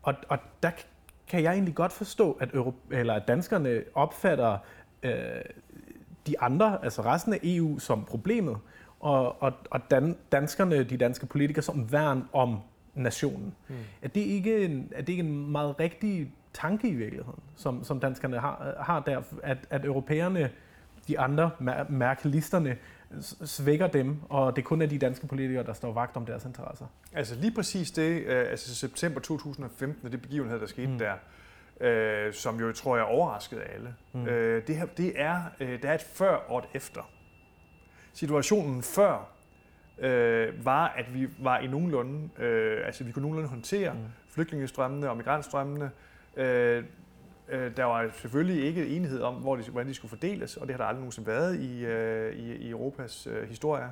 Og, 0.02 0.14
og 0.28 0.38
der 0.62 0.70
kan 1.28 1.42
jeg 1.42 1.52
egentlig 1.52 1.74
godt 1.74 1.92
forstå, 1.92 2.32
at, 2.40 2.54
Euro- 2.54 2.74
eller 2.90 3.14
at 3.14 3.28
danskerne 3.28 3.82
opfatter 3.94 4.58
uh, 5.04 5.10
de 6.26 6.40
andre, 6.40 6.84
altså 6.84 7.02
resten 7.02 7.32
af 7.32 7.38
EU, 7.42 7.78
som 7.78 8.04
problemet, 8.04 8.56
og, 9.00 9.42
og, 9.42 9.52
og 9.70 9.80
dan, 9.90 10.16
danskerne, 10.32 10.84
de 10.84 10.96
danske 10.96 11.26
politikere, 11.26 11.62
som 11.62 11.92
værn 11.92 12.28
om 12.32 12.58
nationen. 12.94 13.54
Mm. 13.68 13.74
Er, 14.02 14.08
det 14.08 14.20
ikke 14.20 14.64
en, 14.64 14.92
er 14.94 15.00
det 15.00 15.08
ikke 15.08 15.22
en 15.22 15.52
meget 15.52 15.80
rigtig 15.80 16.32
tanke 16.52 16.88
i 16.88 16.94
virkeligheden, 16.94 17.40
som, 17.56 17.84
som 17.84 18.00
danskerne 18.00 18.38
har, 18.38 18.74
har 18.80 19.00
der, 19.00 19.22
at, 19.42 19.58
at 19.70 19.84
europæerne, 19.84 20.50
de 21.08 21.18
andre 21.18 21.50
mærkelisterne, 21.88 22.76
svækker 23.44 23.86
dem, 23.86 24.16
og 24.28 24.56
det 24.56 24.64
kun 24.64 24.82
er 24.82 24.86
de 24.86 24.98
danske 24.98 25.26
politikere, 25.26 25.64
der 25.64 25.72
står 25.72 25.92
vagt 25.92 26.16
om 26.16 26.26
deres 26.26 26.44
interesser. 26.44 26.86
Altså 27.12 27.34
lige 27.34 27.54
præcis 27.54 27.90
det, 27.90 28.22
øh, 28.22 28.50
altså 28.50 28.74
september 28.74 29.20
2015, 29.20 30.12
det 30.12 30.22
begivenhed, 30.22 30.60
der 30.60 30.66
skete 30.66 30.88
mm. 30.88 30.98
der, 30.98 31.14
øh, 31.80 32.32
som 32.34 32.60
jo 32.60 32.72
tror 32.72 32.96
jeg 32.96 33.04
overraskede 33.04 33.62
alle, 33.62 33.94
mm. 34.12 34.26
øh, 34.26 34.66
det, 34.66 34.76
her, 34.76 34.86
det 34.86 35.12
er, 35.20 35.42
øh, 35.60 35.82
der 35.82 35.88
er 35.88 35.94
et 35.94 36.06
før 36.14 36.34
og 36.34 36.58
et 36.58 36.64
efter. 36.74 37.10
Situationen 38.12 38.82
før 38.82 39.28
øh, 39.98 40.64
var, 40.64 40.88
at 40.88 41.14
vi 41.14 41.28
var 41.38 41.58
i 41.58 41.66
nogenlunde, 41.66 42.42
øh, 42.42 42.86
altså 42.86 43.04
vi 43.04 43.12
kunne 43.12 43.22
nogenlunde 43.22 43.48
håndtere 43.48 43.92
mm. 43.92 43.98
flygtningestrømmene 44.28 45.10
og 45.10 45.16
migrantstrømmene, 45.16 45.90
Øh, 46.36 46.76
øh, 46.76 46.84
der 47.50 47.84
var 47.84 48.10
selvfølgelig 48.14 48.64
ikke 48.64 48.86
enighed 48.86 49.20
om, 49.20 49.34
hvor 49.34 49.56
de, 49.56 49.62
hvordan 49.62 49.88
de 49.88 49.94
skulle 49.94 50.08
fordeles, 50.08 50.56
og 50.56 50.66
det 50.66 50.74
har 50.74 50.78
der 50.78 50.88
aldrig 50.88 51.00
nogensinde 51.00 51.26
været 51.26 51.60
i, 51.60 51.84
øh, 51.84 52.36
i, 52.36 52.54
i 52.54 52.70
Europas 52.70 53.26
øh, 53.26 53.48
historie. 53.48 53.90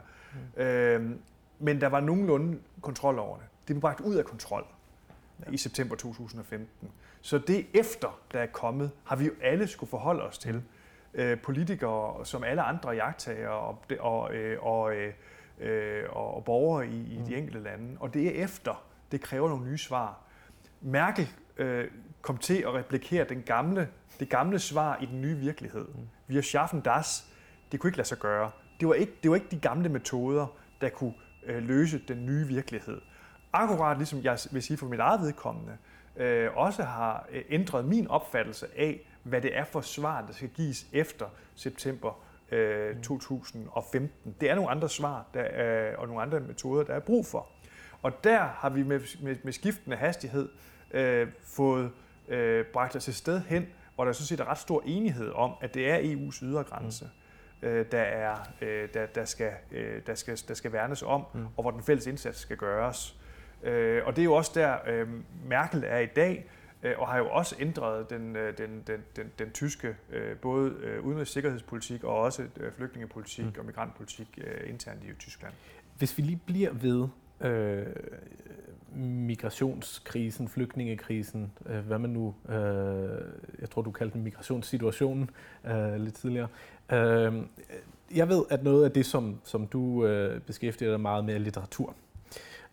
Mm. 0.57 0.63
Øh, 0.63 1.11
men 1.59 1.81
der 1.81 1.87
var 1.87 2.01
nogenlunde 2.01 2.59
kontrol 2.81 3.19
over 3.19 3.37
det. 3.37 3.47
Det 3.69 3.75
blev 3.75 3.81
bragt 3.81 4.01
ud 4.01 4.15
af 4.15 4.25
kontrol 4.25 4.65
ja. 5.47 5.53
i 5.53 5.57
september 5.57 5.97
2015. 5.97 6.89
Så 7.21 7.39
det 7.39 7.67
efter, 7.75 8.21
der 8.33 8.41
er 8.41 8.47
kommet, 8.47 8.91
har 9.05 9.17
vi 9.17 9.25
jo 9.25 9.33
alle 9.43 9.67
skulle 9.67 9.91
forholde 9.91 10.23
os 10.23 10.39
til. 10.39 10.63
Øh, 11.15 11.41
politikere, 11.41 12.27
som 12.27 12.45
alle 12.45 12.63
andre 12.63 12.91
jagttager 12.91 13.49
og, 13.49 13.79
og, 14.01 14.35
øh, 14.35 14.67
og, 14.67 14.95
øh, 14.97 16.05
og, 16.11 16.35
og 16.35 16.45
borgere 16.45 16.89
i, 16.89 17.15
i 17.15 17.19
mm. 17.19 17.25
de 17.25 17.37
enkelte 17.37 17.61
lande. 17.61 17.97
Og 18.01 18.15
det 18.15 18.27
er 18.27 18.45
efter, 18.45 18.85
det 19.13 19.21
kræver 19.21 19.49
nogle 19.49 19.65
nye 19.65 19.79
svar. 19.79 20.21
Merkel 20.81 21.29
øh, 21.57 21.91
kom 22.23 22.39
til 22.39 22.57
at 22.57 22.75
replikere 22.75 23.25
den 23.29 23.43
gamle, 23.43 23.89
det 24.21 24.29
gamle 24.29 24.59
svar 24.59 24.99
i 25.03 25.07
den 25.07 25.21
nye 25.21 25.37
virkelighed. 25.37 25.85
Mm. 25.89 26.09
Vi 26.27 26.35
har 26.35 26.43
schaffen 26.43 26.81
das. 26.81 27.27
Det 27.73 27.81
kunne 27.81 27.89
ikke 27.89 27.99
lade 27.99 28.09
sig 28.09 28.19
gøre. 28.19 28.51
Det 28.81 28.89
var 28.89 28.95
ikke, 28.95 29.13
det 29.23 29.31
var 29.31 29.35
ikke 29.35 29.51
de 29.51 29.59
gamle 29.59 29.89
metoder, 29.89 30.47
der 30.81 30.89
kunne 30.89 31.15
øh, 31.47 31.63
løse 31.63 32.03
den 32.09 32.27
nye 32.27 32.47
virkelighed. 32.47 33.01
Akkurat 33.53 33.97
ligesom 33.97 34.23
jeg 34.23 34.39
vil 34.51 34.63
sige 34.63 34.77
for 34.77 34.87
mit 34.87 35.01
eget 35.01 35.21
vedkommende, 35.21 35.77
øh, 36.17 36.57
også 36.57 36.83
har 36.83 37.27
øh, 37.33 37.43
ændret 37.51 37.85
min 37.85 38.09
opfattelse 38.09 38.67
af, 38.77 39.01
hvad 39.23 39.41
det 39.41 39.57
er 39.57 39.65
for 39.65 39.81
svar, 39.81 40.25
der 40.27 40.33
skal 40.33 40.49
gives 40.49 40.87
efter 40.93 41.27
september 41.55 42.25
øh, 42.53 42.97
2015. 43.03 44.35
Det 44.41 44.51
er 44.51 44.55
nogle 44.55 44.71
andre 44.71 44.89
svar 44.89 45.27
der 45.35 45.41
er, 45.41 45.97
og 45.97 46.07
nogle 46.07 46.23
andre 46.23 46.41
metoder, 46.41 46.85
der 46.85 46.95
er 46.95 47.01
brug 47.01 47.27
for. 47.27 47.49
Og 48.03 48.25
der 48.25 48.39
har 48.39 48.71
vi 48.71 48.83
med, 48.83 49.01
med, 49.23 49.37
med 49.43 49.53
skiftende 49.53 49.97
hastighed 49.97 50.49
øh, 50.95 51.29
fået 51.43 51.91
øh, 52.29 52.65
bragt 52.65 52.97
os 52.97 53.09
et 53.09 53.15
sted 53.15 53.41
hen, 53.41 53.67
hvor 53.95 54.05
der 54.05 54.13
sådan 54.13 54.27
set 54.27 54.41
er 54.41 54.45
ret 54.45 54.59
stor 54.59 54.83
enighed 54.87 55.31
om, 55.31 55.53
at 55.61 55.75
det 55.75 55.91
er 55.91 55.99
EU's 55.99 56.45
ydre 56.45 56.63
grænse. 56.63 57.05
Mm. 57.63 57.69
Øh, 57.69 57.87
der, 57.93 58.03
er, 58.03 58.37
øh, 58.61 58.89
der, 58.95 59.07
der, 59.07 59.25
skal, 59.25 59.53
øh, 59.73 60.03
der, 60.07 60.15
skal, 60.15 60.39
der 60.49 60.55
skal 60.55 60.73
værnes 60.73 61.03
om, 61.03 61.25
mm. 61.35 61.47
og 61.57 61.63
hvor 61.63 61.71
den 61.71 61.83
fælles 61.83 62.07
indsats 62.07 62.39
skal 62.39 62.57
gøres. 62.57 63.17
Øh, 63.63 64.03
og 64.07 64.17
det 64.17 64.23
er 64.23 64.25
jo 64.25 64.35
også 64.35 64.53
der, 64.55 64.77
øh, 64.87 65.09
Merkel 65.47 65.85
er 65.87 65.99
i 65.99 66.07
dag, 66.07 66.51
øh, 66.83 66.99
og 66.99 67.09
har 67.09 67.19
jo 67.19 67.31
også 67.31 67.57
ændret 67.59 68.11
den, 68.11 68.37
øh, 68.37 68.59
den, 68.59 68.83
den, 68.87 69.05
den, 69.17 69.33
den 69.39 69.51
tyske 69.51 69.97
øh, 70.11 70.37
både 70.37 70.71
øh, 70.71 71.05
udenrigs- 71.05 71.33
sikkerhedspolitik 71.33 72.05
og 72.05 72.19
også 72.19 72.47
øh, 72.57 72.73
flygtningepolitik 72.73 73.45
mm. 73.45 73.53
og 73.59 73.65
migrantpolitik 73.65 74.39
øh, 74.39 74.71
internt 74.71 75.05
i 75.05 75.13
Tyskland. 75.19 75.55
Hvis 75.99 76.19
vi 76.19 76.23
lige 76.23 76.41
bliver 76.47 76.73
ved 76.73 77.09
øh, 77.41 77.87
migrationskrisen, 78.97 80.49
flygtningekrisen, 80.49 81.53
øh, 81.67 81.79
hvad 81.79 81.99
man 81.99 82.11
nu, 82.11 82.35
øh, 82.49 82.55
jeg 83.61 83.71
tror 83.71 83.83
du 83.83 83.91
kaldte 83.91 84.15
den 84.15 84.25
migrationssituationen 84.25 85.31
øh, 85.67 85.97
lidt 85.97 86.15
tidligere. 86.15 86.49
Øh, 86.93 87.35
jeg 88.15 88.29
ved, 88.29 88.43
at 88.51 88.65
noget 88.65 88.85
af 88.85 88.91
det, 88.91 89.07
som, 89.07 89.41
som 89.45 89.67
du 89.67 90.07
øh, 90.07 90.41
beskæftiger 90.41 90.91
dig 90.91 91.01
meget 91.01 91.25
med, 91.25 91.35
er 91.35 91.39
litteratur. 91.39 91.95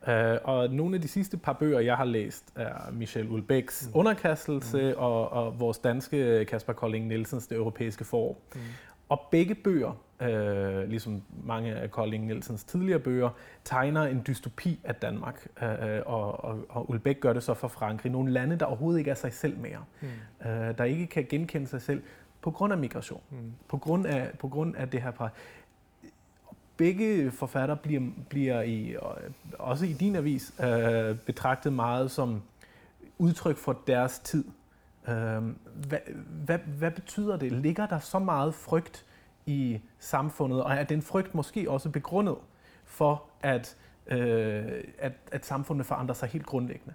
Uh, 0.07 0.13
og 0.43 0.69
nogle 0.69 0.95
af 0.95 1.01
de 1.01 1.07
sidste 1.07 1.37
par 1.37 1.53
bøger, 1.53 1.79
jeg 1.79 1.97
har 1.97 2.05
læst, 2.05 2.43
er 2.55 2.91
Michel 2.91 3.29
Ulbæks 3.29 3.85
mm. 3.87 3.99
Underkastelse 3.99 4.93
mm. 4.97 5.03
Og, 5.03 5.31
og 5.31 5.59
vores 5.59 5.77
danske 5.77 6.45
Kasper 6.45 6.73
Kolding 6.73 7.07
Nielsens 7.07 7.47
Det 7.47 7.55
Europæiske 7.55 8.05
Forår. 8.05 8.41
Mm. 8.55 8.59
Og 9.09 9.21
begge 9.31 9.55
bøger, 9.55 10.01
uh, 10.21 10.89
ligesom 10.89 11.21
mange 11.43 11.75
af 11.75 11.91
Kolding 11.91 12.25
Nielsens 12.25 12.63
tidligere 12.63 12.99
bøger, 12.99 13.29
tegner 13.63 14.03
en 14.03 14.23
dystopi 14.27 14.79
af 14.83 14.95
Danmark. 14.95 15.47
Uh, 15.61 15.67
og, 16.05 16.43
og, 16.43 16.65
og 16.69 16.89
Ulbæk 16.89 17.19
gør 17.19 17.33
det 17.33 17.43
så 17.43 17.53
for 17.53 17.67
Frankrig. 17.67 18.11
Nogle 18.11 18.31
lande, 18.31 18.55
der 18.59 18.65
overhovedet 18.65 18.99
ikke 18.99 19.11
er 19.11 19.15
sig 19.15 19.33
selv 19.33 19.57
mere. 19.59 19.83
Mm. 20.01 20.07
Uh, 20.39 20.47
der 20.47 20.83
ikke 20.83 21.07
kan 21.07 21.25
genkende 21.29 21.67
sig 21.67 21.81
selv 21.81 22.01
på 22.41 22.51
grund 22.51 22.73
af 22.73 22.79
migration. 22.79 23.21
Mm. 23.29 23.37
På, 23.67 23.77
grund 23.77 24.05
af, 24.05 24.31
på 24.39 24.47
grund 24.47 24.75
af 24.75 24.89
det 24.89 25.01
her 25.01 25.11
par 25.11 25.31
begge 26.81 27.31
forfattere 27.31 27.77
bliver, 27.77 28.01
bliver 28.29 28.61
i, 28.61 28.95
også 29.59 29.85
i 29.85 29.93
din 29.93 30.15
avis 30.15 30.53
øh, 30.63 31.17
betragtet 31.17 31.73
meget 31.73 32.11
som 32.11 32.41
udtryk 33.17 33.57
for 33.57 33.79
deres 33.87 34.19
tid. 34.19 34.45
Øh, 35.07 35.13
hvad, 35.87 35.99
hvad, 36.45 36.57
hvad 36.57 36.91
betyder 36.91 37.37
det? 37.37 37.51
Ligger 37.51 37.85
der 37.85 37.99
så 37.99 38.19
meget 38.19 38.53
frygt 38.53 39.05
i 39.51 39.81
samfundet, 39.99 40.63
og 40.63 40.73
er 40.73 40.83
den 40.83 41.01
frygt 41.01 41.35
måske 41.35 41.69
også 41.69 41.89
begrundet 41.89 42.35
for, 42.85 43.23
at, 43.41 43.77
øh, 44.07 44.63
at, 44.97 45.11
at 45.31 45.45
samfundet 45.45 45.85
forandrer 45.85 46.15
sig 46.15 46.29
helt 46.29 46.45
grundlæggende? 46.45 46.93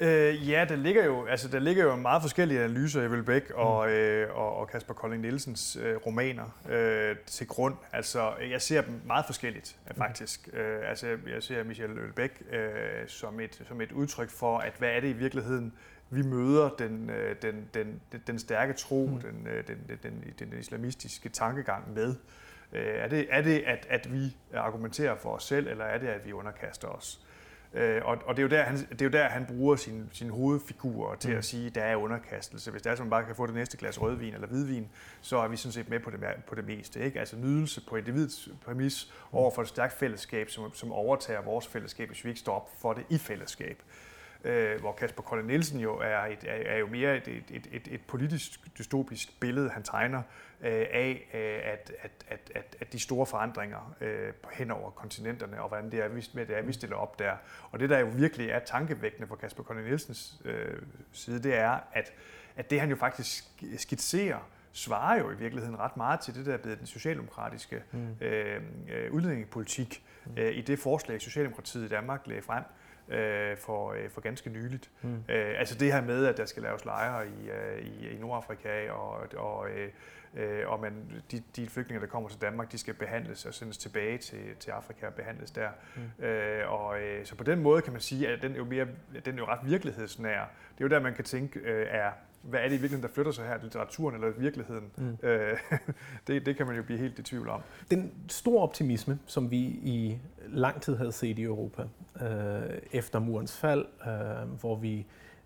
Øh, 0.00 0.50
ja, 0.50 0.66
der 0.68 0.76
ligger 0.76 1.04
jo, 1.04 1.26
altså 1.26 1.48
der 1.48 1.58
ligger 1.58 1.84
jo 1.84 1.96
meget 1.96 2.22
forskellige 2.22 2.60
analyser 2.60 3.18
i 3.18 3.22
Bæk 3.22 3.50
og, 3.54 3.86
mm. 3.86 3.92
øh, 3.92 4.36
og, 4.36 4.56
og 4.56 4.68
Kasper 4.68 4.94
Kolding 4.94 5.22
Nielsens 5.22 5.78
øh, 5.82 5.96
romaner 5.96 6.58
øh, 6.68 7.16
til 7.26 7.46
grund. 7.46 7.74
Altså, 7.92 8.32
jeg 8.50 8.62
ser 8.62 8.82
dem 8.82 9.00
meget 9.06 9.26
forskelligt, 9.26 9.76
mm. 9.88 9.96
faktisk. 9.96 10.48
Mm. 10.52 10.58
Øh, 10.58 10.90
altså, 10.90 11.06
jeg 11.06 11.42
ser 11.42 11.64
Michel 11.64 11.98
Ølbæk 11.98 12.42
øh, 12.52 12.58
som, 13.06 13.40
et, 13.40 13.62
som 13.68 13.80
et 13.80 13.92
udtryk 13.92 14.30
for, 14.30 14.58
at 14.58 14.72
hvad 14.78 14.88
er 14.88 15.00
det 15.00 15.08
i 15.08 15.12
virkeligheden, 15.12 15.72
vi 16.10 16.22
møder 16.22 16.68
den, 16.78 17.10
øh, 17.10 17.36
den, 17.42 17.68
den, 17.74 18.00
den, 18.12 18.22
den 18.26 18.38
stærke 18.38 18.72
tro, 18.72 19.06
mm. 19.06 19.20
den, 19.20 19.46
øh, 19.46 19.66
den, 19.66 19.76
den, 19.88 19.98
den, 20.02 20.50
den 20.50 20.58
islamistiske 20.58 21.28
tankegang 21.28 21.94
med. 21.94 22.14
Øh, 22.72 22.82
er 22.82 23.08
det, 23.08 23.26
er 23.30 23.42
det 23.42 23.62
at, 23.66 23.86
at 23.90 24.12
vi 24.12 24.36
argumenterer 24.54 25.16
for 25.16 25.30
os 25.30 25.44
selv, 25.44 25.68
eller 25.68 25.84
er 25.84 25.98
det, 25.98 26.06
at 26.06 26.26
vi 26.26 26.32
underkaster 26.32 26.88
os? 26.88 27.24
Og, 28.02 28.18
og 28.26 28.36
det, 28.36 28.38
er 28.38 28.42
jo 28.42 28.48
der, 28.48 28.62
han, 28.62 28.76
det 28.76 29.02
er 29.02 29.04
jo 29.04 29.10
der, 29.10 29.28
han 29.28 29.46
bruger 29.46 29.76
sin, 29.76 30.08
sin 30.12 30.30
hovedfigur 30.30 31.14
til 31.14 31.30
mm. 31.30 31.36
at 31.36 31.44
sige, 31.44 31.66
at 31.66 31.74
der 31.74 31.82
er 31.82 31.96
underkastelse. 31.96 32.70
Hvis 32.70 32.82
det 32.82 32.90
er, 32.90 32.94
som 32.94 33.06
man 33.06 33.10
bare 33.10 33.24
kan 33.24 33.36
få 33.36 33.46
det 33.46 33.54
næste 33.54 33.76
glas 33.76 34.00
rødvin 34.00 34.34
eller 34.34 34.46
hvidvin, 34.46 34.88
så 35.20 35.38
er 35.38 35.48
vi 35.48 35.56
sådan 35.56 35.72
set 35.72 35.88
med 35.88 36.00
på 36.00 36.10
det, 36.10 36.20
på 36.46 36.54
det 36.54 36.66
meste. 36.66 37.00
Ikke? 37.00 37.20
Altså 37.20 37.36
nydelse 37.36 37.80
på 37.88 37.96
individets 37.96 38.48
præmis 38.64 39.12
mm. 39.12 39.38
over 39.38 39.50
for 39.50 39.62
et 39.62 39.68
stærkt 39.68 39.92
fællesskab, 39.92 40.50
som, 40.50 40.74
som 40.74 40.92
overtager 40.92 41.42
vores 41.42 41.66
fællesskab, 41.66 42.08
hvis 42.08 42.24
vi 42.24 42.28
ikke 42.28 42.40
står 42.40 42.54
op 42.54 42.70
for 42.80 42.92
det 42.92 43.04
i 43.10 43.18
fællesskab 43.18 43.82
øh, 43.82 44.07
hvor 44.80 44.92
Kasper 44.92 45.22
Kolle 45.22 45.46
Nielsen 45.46 45.80
jo 45.80 45.98
er, 45.98 46.18
et, 46.18 46.44
er, 46.46 46.54
er 46.54 46.78
jo 46.78 46.86
mere 46.86 47.16
et, 47.16 47.28
et, 47.28 47.68
et, 47.72 47.88
et 47.90 48.00
politisk 48.00 48.78
dystopisk 48.78 49.40
billede, 49.40 49.70
han 49.70 49.82
tegner 49.82 50.22
øh, 50.60 50.86
af, 50.92 51.28
øh, 51.34 51.72
at, 51.72 51.92
at, 52.00 52.10
at, 52.28 52.52
at, 52.54 52.76
at 52.80 52.92
de 52.92 52.98
store 52.98 53.26
forandringer 53.26 53.96
øh, 54.00 54.32
hen 54.52 54.70
over 54.70 54.90
kontinenterne, 54.90 55.62
og 55.62 55.68
hvordan 55.68 55.90
det 55.90 56.00
er, 56.00 56.08
med 56.08 56.46
det 56.46 56.58
er, 56.58 56.62
vi 56.62 56.72
stiller 56.72 56.96
op 56.96 57.18
der. 57.18 57.32
Og 57.70 57.80
det, 57.80 57.90
der 57.90 57.98
jo 57.98 58.06
virkelig 58.06 58.50
er 58.50 58.58
tankevækkende 58.58 59.28
for 59.28 59.36
Kasper 59.36 59.62
Kolle 59.62 59.82
Nielsens 59.82 60.40
øh, 60.44 60.82
side, 61.12 61.42
det 61.42 61.54
er, 61.54 61.80
at, 61.92 62.12
at 62.56 62.70
det 62.70 62.80
han 62.80 62.90
jo 62.90 62.96
faktisk 62.96 63.44
skitserer, 63.76 64.50
svarer 64.72 65.18
jo 65.18 65.30
i 65.30 65.36
virkeligheden 65.36 65.78
ret 65.78 65.96
meget 65.96 66.20
til 66.20 66.34
det, 66.34 66.46
der 66.46 66.52
er 66.52 66.58
blevet 66.58 66.78
den 66.78 66.86
socialdemokratiske 66.86 67.82
mm. 67.92 68.16
øh, 68.20 68.62
udlændingepolitik 69.10 70.04
mm. 70.26 70.32
øh, 70.36 70.56
i 70.56 70.60
det 70.60 70.78
forslag, 70.78 71.20
Socialdemokratiet 71.20 71.84
i 71.84 71.88
Danmark 71.88 72.26
lagde 72.26 72.42
frem 72.42 72.62
øh, 73.08 73.56
for, 73.56 73.92
øh, 73.92 74.10
for 74.10 74.20
ganske 74.20 74.50
nyligt. 74.50 74.90
Mm. 75.02 75.14
Øh, 75.28 75.58
altså 75.58 75.74
det 75.74 75.92
her 75.92 76.02
med, 76.02 76.26
at 76.26 76.36
der 76.36 76.46
skal 76.46 76.62
laves 76.62 76.84
lejre 76.84 77.28
i, 77.28 77.50
øh, 77.50 77.86
i, 77.86 78.08
i 78.08 78.18
Nordafrika, 78.18 78.90
og, 78.90 79.26
og, 79.36 79.70
øh, 79.70 79.88
øh, 80.34 80.68
og 80.68 80.80
man, 80.80 81.22
de, 81.30 81.42
de 81.56 81.66
flygtninge, 81.66 82.00
der 82.00 82.06
kommer 82.06 82.28
til 82.28 82.40
Danmark, 82.40 82.72
de 82.72 82.78
skal 82.78 82.94
behandles 82.94 83.46
og 83.46 83.54
sendes 83.54 83.78
tilbage 83.78 84.18
til, 84.18 84.40
til 84.60 84.70
Afrika 84.70 85.06
og 85.06 85.14
behandles 85.14 85.50
der. 85.50 85.68
Mm. 85.96 86.24
Øh, 86.24 86.72
og, 86.72 87.00
øh, 87.00 87.26
så 87.26 87.34
på 87.34 87.44
den 87.44 87.62
måde 87.62 87.82
kan 87.82 87.92
man 87.92 88.00
sige, 88.00 88.28
at 88.28 88.42
den 88.42 88.52
er 88.52 88.56
jo, 88.56 88.64
mere, 88.64 88.86
den 89.24 89.34
er 89.34 89.38
jo 89.38 89.46
ret 89.46 89.60
virkelighedsnær. 89.64 90.40
Det 90.78 90.84
er 90.84 90.84
jo 90.84 90.88
der, 90.88 91.00
man 91.00 91.14
kan 91.14 91.24
tænke, 91.24 91.60
øh, 91.60 91.86
er 91.90 92.10
hvad 92.42 92.60
er 92.60 92.64
det 92.64 92.70
i 92.70 92.80
virkeligheden, 92.80 93.02
der 93.02 93.14
flytter 93.14 93.32
sig 93.32 93.46
her, 93.46 93.58
litteraturen 93.62 94.14
eller 94.14 94.30
virkeligheden? 94.30 94.90
Mm. 94.96 95.16
Øh, 95.22 95.58
det, 96.26 96.46
det 96.46 96.56
kan 96.56 96.66
man 96.66 96.76
jo 96.76 96.82
blive 96.82 96.98
helt 96.98 97.18
i 97.18 97.22
tvivl 97.22 97.48
om. 97.48 97.60
Den 97.90 98.12
store 98.28 98.62
optimisme, 98.62 99.18
som 99.26 99.50
vi 99.50 99.58
i 99.66 100.18
lang 100.46 100.82
tid 100.82 100.96
havde 100.96 101.12
set 101.12 101.38
i 101.38 101.42
Europa, 101.42 101.82
øh, 102.22 102.78
efter 102.92 103.18
murens 103.18 103.58
fald, 103.58 103.86
øh, 104.06 104.60
hvor 104.60 104.76
vi 104.76 104.98
øh, 104.98 105.04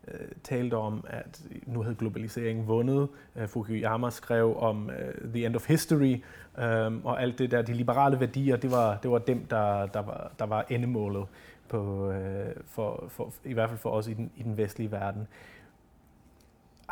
Øh, 0.08 0.28
talte 0.42 0.74
om, 0.74 1.04
at 1.06 1.42
nu 1.66 1.82
havde 1.82 1.94
globaliseringen 1.94 2.66
vundet. 2.66 3.08
Øh, 3.36 3.48
Fukuyama 3.48 4.10
skrev 4.10 4.56
om 4.58 4.86
uh, 4.86 5.32
The 5.32 5.46
End 5.46 5.56
of 5.56 5.68
History, 5.68 6.22
øh, 6.58 7.04
og 7.04 7.22
alt 7.22 7.38
det 7.38 7.50
der, 7.50 7.62
de 7.62 7.72
liberale 7.72 8.20
værdier, 8.20 8.56
det 8.56 8.70
var, 8.70 8.96
det 8.96 9.10
var 9.10 9.18
dem, 9.18 9.44
der, 9.44 9.86
der, 9.86 10.02
var, 10.02 10.32
der 10.38 10.46
var 10.46 10.66
endemålet 10.70 11.26
på, 11.68 12.10
øh, 12.10 12.54
for, 12.66 13.04
for, 13.08 13.32
i 13.44 13.52
hvert 13.52 13.68
fald 13.68 13.78
for 13.78 13.90
os 13.90 14.08
i 14.08 14.12
den, 14.12 14.30
i 14.36 14.42
den 14.42 14.56
vestlige 14.56 14.90
verden 14.90 15.26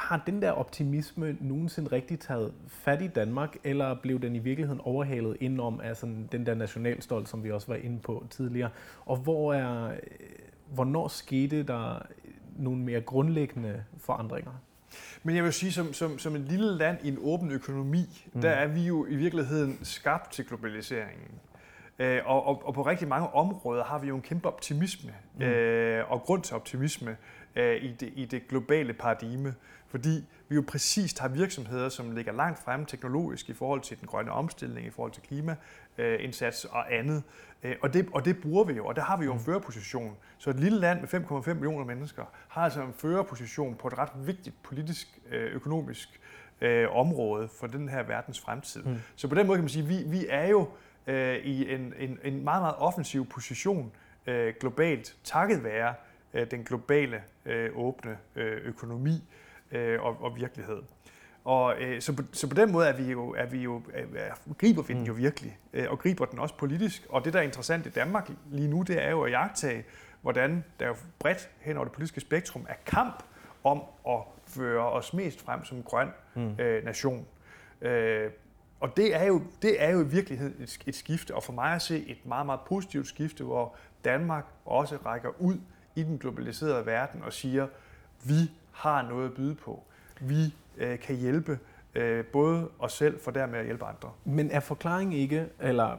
har 0.01 0.23
den 0.27 0.43
der 0.43 0.51
optimisme 0.51 1.37
nogensinde 1.41 1.93
rigtig 1.93 2.19
taget 2.19 2.53
fat 2.69 3.03
i 3.03 3.07
Danmark, 3.07 3.57
eller 3.65 3.95
blev 3.95 4.21
den 4.21 4.37
i 4.37 4.39
virkeligheden 4.39 4.81
overhalet 4.85 5.37
indenom 5.41 5.81
af 5.81 5.97
sådan 5.97 6.29
den 6.33 6.47
der 6.47 6.55
nationalstolt, 6.55 7.29
som 7.29 7.45
vi 7.45 7.51
også 7.51 7.67
var 7.67 7.75
inde 7.75 7.99
på 7.99 8.27
tidligere? 8.31 8.71
Og 9.07 9.17
hvor 9.17 9.55
er, 9.55 9.91
øh, 9.91 9.99
hvornår 10.75 11.09
skete 11.09 11.63
der 11.63 12.07
nogle 12.61 12.81
mere 12.81 13.01
grundlæggende 13.01 13.85
forandringer? 13.99 14.53
Men 15.23 15.37
jeg 15.37 15.45
vil 15.45 15.53
sige, 15.53 15.73
som, 15.73 15.93
som, 15.93 16.19
som 16.19 16.37
et 16.37 16.41
lille 16.41 16.77
land 16.77 16.99
i 17.03 17.09
en 17.09 17.19
åben 17.21 17.51
økonomi, 17.51 18.27
mm. 18.33 18.41
der 18.41 18.51
er 18.51 18.67
vi 18.67 18.81
jo 18.81 19.07
i 19.07 19.17
virkeligheden 19.17 19.79
skabt 19.83 20.33
til 20.33 20.47
globaliseringen. 20.47 21.31
Øh, 21.99 22.21
og, 22.25 22.47
og, 22.47 22.67
og 22.67 22.75
på 22.75 22.83
rigtig 22.83 23.09
mange 23.09 23.29
områder 23.29 23.85
har 23.85 23.99
vi 23.99 24.09
jo 24.09 24.17
en 24.17 24.23
kæmpe 24.23 24.49
optimisme, 24.49 25.13
mm. 25.37 25.43
øh, 25.43 26.13
og 26.13 26.21
grund 26.21 26.43
til 26.43 26.57
optimisme 26.57 27.17
øh, 27.57 27.85
i, 27.85 27.93
det, 27.93 28.13
i 28.17 28.25
det 28.25 28.49
globale 28.49 28.93
paradigme. 28.93 29.55
Fordi 29.89 30.25
vi 30.49 30.55
jo 30.55 30.65
præcist 30.69 31.19
har 31.19 31.29
virksomheder, 31.29 31.89
som 31.89 32.11
ligger 32.11 32.33
langt 32.33 32.59
fremme 32.65 32.87
teknologisk 32.87 33.49
i 33.49 33.53
forhold 33.53 33.81
til 33.81 34.01
den 34.01 34.07
grønne 34.07 34.33
omstilling, 34.33 34.87
i 34.87 34.91
forhold 34.91 35.13
til 35.13 35.23
klimaindsats 35.23 36.65
og 36.65 36.95
andet. 36.95 37.23
Øh, 37.63 37.77
og 37.83 37.93
det, 37.93 38.09
og 38.13 38.25
det 38.25 38.41
bruger 38.43 38.65
vi 38.65 38.73
jo, 38.73 38.87
og 38.87 38.97
der 38.97 39.03
har 39.03 39.17
vi 39.17 39.25
jo 39.25 39.33
en 39.33 39.39
mm. 39.39 39.45
førerposition. 39.45 40.17
Så 40.39 40.51
et 40.51 40.61
lille 40.61 40.79
land 40.79 41.01
med 41.01 41.09
5,5 41.49 41.55
millioner 41.55 41.85
mennesker 41.85 42.25
har 42.49 42.63
altså 42.63 42.83
en 42.83 42.93
førerposition 42.93 43.75
på 43.75 43.89
et 43.89 43.99
ret 43.99 44.27
vigtigt 44.27 44.63
politisk, 44.63 45.19
øh, 45.31 45.55
økonomisk 45.55 46.21
øh, 46.61 46.97
område 46.97 47.49
for 47.49 47.67
den 47.67 47.89
her 47.89 48.03
verdens 48.03 48.41
fremtid. 48.41 48.83
Mm. 48.83 48.97
Så 49.17 49.29
på 49.29 49.35
den 49.35 49.47
måde 49.47 49.57
kan 49.57 49.65
man 49.65 49.69
sige, 49.69 49.83
at 49.83 49.89
vi, 49.89 50.19
vi 50.19 50.27
er 50.29 50.47
jo 50.47 50.69
øh, 51.07 51.37
i 51.37 51.75
en, 51.75 51.95
en, 51.99 52.19
en 52.25 52.45
meget, 52.45 52.63
meget 52.63 52.75
offensiv 52.79 53.27
position 53.27 53.93
øh, 54.27 54.55
globalt, 54.61 55.17
takket 55.25 55.65
være 55.65 55.95
den 56.51 56.65
globale 56.65 57.23
øh, 57.47 57.71
åbne 57.75 58.19
øh, 58.37 58.61
økonomi 58.65 59.25
øh, 59.73 60.03
og, 60.03 60.17
og 60.21 60.37
virkelighed. 60.37 60.83
Og 61.45 61.83
øh, 61.83 62.01
så, 62.01 62.17
på, 62.17 62.23
så 62.33 62.49
på 62.49 62.55
den 62.55 62.73
måde 62.73 62.89
er 62.89 62.97
vi 62.97 63.11
jo, 63.11 63.35
er 63.39 63.47
vi 63.47 63.59
jo, 63.59 63.83
er, 64.15 64.35
griber 64.59 64.83
vi 64.83 64.95
den 64.95 65.05
jo 65.05 65.13
mm. 65.13 65.19
virkelig, 65.19 65.59
øh, 65.73 65.91
og 65.91 65.99
griber 65.99 66.25
den 66.25 66.39
også 66.39 66.57
politisk. 66.57 67.07
Og 67.09 67.25
det, 67.25 67.33
der 67.33 67.39
er 67.39 67.43
interessant 67.43 67.87
i 67.87 67.91
Danmark 67.91 68.31
lige 68.51 68.69
nu, 68.69 68.83
det 68.83 69.05
er 69.05 69.11
jo 69.11 69.23
at 69.23 69.31
jagtage, 69.31 69.85
hvordan 70.23 70.65
der 70.81 70.87
jo 70.87 70.95
bredt 71.19 71.51
hen 71.61 71.77
over 71.77 71.85
det 71.85 71.93
politiske 71.93 72.21
spektrum 72.21 72.67
er 72.69 72.75
kamp 72.87 73.23
om 73.65 73.83
at 74.09 74.21
føre 74.47 74.91
os 74.91 75.15
mest 75.15 75.41
frem 75.41 75.65
som 75.65 75.83
grøn 75.83 76.09
mm. 76.35 76.55
øh, 76.59 76.85
nation. 76.85 77.27
Øh, 77.81 78.31
og 78.81 78.97
det 78.97 79.15
er, 79.17 79.25
jo, 79.25 79.43
det 79.63 79.83
er 79.83 79.91
jo 79.91 80.01
i 80.01 80.07
virkeligheden 80.07 80.63
et, 80.63 80.79
et 80.87 80.95
skifte, 80.95 81.35
og 81.35 81.43
for 81.43 81.53
mig 81.53 81.75
at 81.75 81.83
se 81.83 82.05
et 82.07 82.27
meget, 82.27 82.47
meget 82.47 82.61
positivt 82.67 83.07
skifte, 83.07 83.45
hvor 83.45 83.77
Danmark 84.05 84.45
også 84.65 84.97
rækker 84.97 85.41
ud 85.41 85.59
i 85.95 86.03
den 86.03 86.19
globaliserede 86.19 86.87
verden 86.87 87.23
og 87.23 87.33
siger, 87.33 87.67
vi 88.25 88.51
har 88.73 89.03
noget 89.09 89.27
at 89.27 89.35
byde 89.35 89.55
på. 89.55 89.83
Vi 90.21 90.55
øh, 90.77 90.99
kan 90.99 91.17
hjælpe 91.17 91.59
øh, 91.95 92.25
både 92.25 92.69
os 92.79 92.93
selv, 92.93 93.21
for 93.21 93.31
dermed 93.31 93.59
at 93.59 93.65
hjælpe 93.65 93.85
andre. 93.85 94.11
Men 94.25 94.51
er 94.51 94.61
forklaringen 94.61 95.13
ikke, 95.13 95.47
eller 95.61 95.99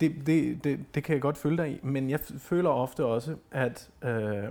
det, 0.00 0.26
det, 0.26 0.64
det, 0.64 0.94
det 0.94 1.04
kan 1.04 1.12
jeg 1.12 1.22
godt 1.22 1.38
følge 1.38 1.56
dig 1.56 1.70
i, 1.70 1.80
men 1.82 2.10
jeg 2.10 2.20
føler 2.38 2.70
ofte 2.70 3.04
også, 3.04 3.36
at 3.50 3.90
øh, 4.02 4.44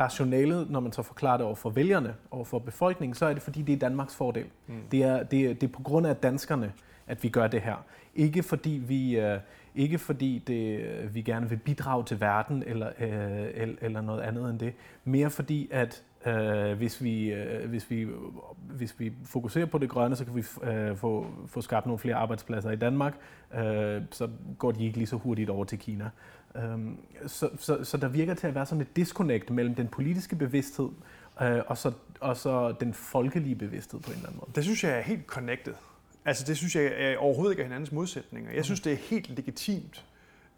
rationalet, 0.00 0.70
når 0.70 0.80
man 0.80 0.92
så 0.92 1.02
forklarer 1.02 1.36
det 1.36 1.46
over 1.46 1.54
for 1.54 1.70
vælgerne, 1.70 2.14
over 2.30 2.44
for 2.44 2.58
befolkningen, 2.58 3.14
så 3.14 3.26
er 3.26 3.32
det 3.32 3.42
fordi, 3.42 3.62
det 3.62 3.72
er 3.72 3.78
Danmarks 3.78 4.14
fordel. 4.14 4.46
Mm. 4.66 4.74
Det, 4.90 5.02
er, 5.02 5.22
det, 5.22 5.60
det 5.60 5.68
er 5.68 5.72
på 5.72 5.82
grund 5.82 6.06
af 6.06 6.16
danskerne, 6.16 6.72
at 7.06 7.22
vi 7.22 7.28
gør 7.28 7.46
det 7.46 7.60
her. 7.60 7.84
Ikke 8.14 8.42
fordi 8.42 8.70
vi, 8.70 9.18
øh, 9.18 9.38
ikke 9.74 9.98
fordi 9.98 10.42
det, 10.46 10.80
øh, 10.80 11.14
vi 11.14 11.22
gerne 11.22 11.48
vil 11.48 11.56
bidrage 11.56 12.04
til 12.04 12.20
verden 12.20 12.62
eller, 12.66 12.88
øh, 13.00 13.68
eller 13.80 14.00
noget 14.00 14.20
andet 14.20 14.50
end 14.50 14.58
det. 14.58 14.74
Mere 15.04 15.30
fordi, 15.30 15.68
at 15.70 16.02
Øh, 16.26 16.76
hvis, 16.76 17.02
vi, 17.02 17.32
øh, 17.32 17.68
hvis, 17.68 17.90
vi, 17.90 18.08
hvis 18.70 19.00
vi 19.00 19.12
fokuserer 19.24 19.66
på 19.66 19.78
det 19.78 19.88
grønne, 19.88 20.16
så 20.16 20.24
kan 20.24 20.34
vi 20.34 20.44
øh, 20.62 20.96
få, 20.96 21.26
få 21.46 21.60
skabt 21.60 21.86
nogle 21.86 21.98
flere 21.98 22.14
arbejdspladser 22.14 22.70
i 22.70 22.76
Danmark, 22.76 23.14
øh, 23.54 24.02
så 24.10 24.28
går 24.58 24.72
de 24.72 24.84
ikke 24.84 24.98
lige 24.98 25.06
så 25.06 25.16
hurtigt 25.16 25.50
over 25.50 25.64
til 25.64 25.78
Kina. 25.78 26.10
Øh, 26.56 26.78
så, 27.26 27.48
så, 27.58 27.84
så 27.84 27.96
der 27.96 28.08
virker 28.08 28.34
til 28.34 28.46
at 28.46 28.54
være 28.54 28.66
sådan 28.66 28.82
et 28.82 28.96
disconnect 28.96 29.50
mellem 29.50 29.74
den 29.74 29.88
politiske 29.88 30.36
bevidsthed 30.36 30.88
øh, 31.42 31.60
og, 31.66 31.78
så, 31.78 31.92
og 32.20 32.36
så 32.36 32.72
den 32.80 32.94
folkelige 32.94 33.54
bevidsthed 33.54 34.00
på 34.00 34.10
en 34.10 34.16
eller 34.16 34.28
anden 34.28 34.40
måde. 34.40 34.50
Det 34.54 34.64
synes 34.64 34.84
jeg 34.84 34.98
er 34.98 35.02
helt 35.02 35.26
connected. 35.26 35.74
Altså 36.24 36.44
det 36.46 36.56
synes 36.56 36.76
jeg 36.76 36.92
er 36.96 37.16
overhovedet 37.16 37.52
ikke 37.52 37.60
er 37.60 37.66
hinandens 37.66 37.92
modsætninger. 37.92 38.52
Jeg 38.52 38.64
synes, 38.64 38.80
det 38.80 38.92
er 38.92 38.96
helt 38.96 39.28
legitimt 39.28 40.04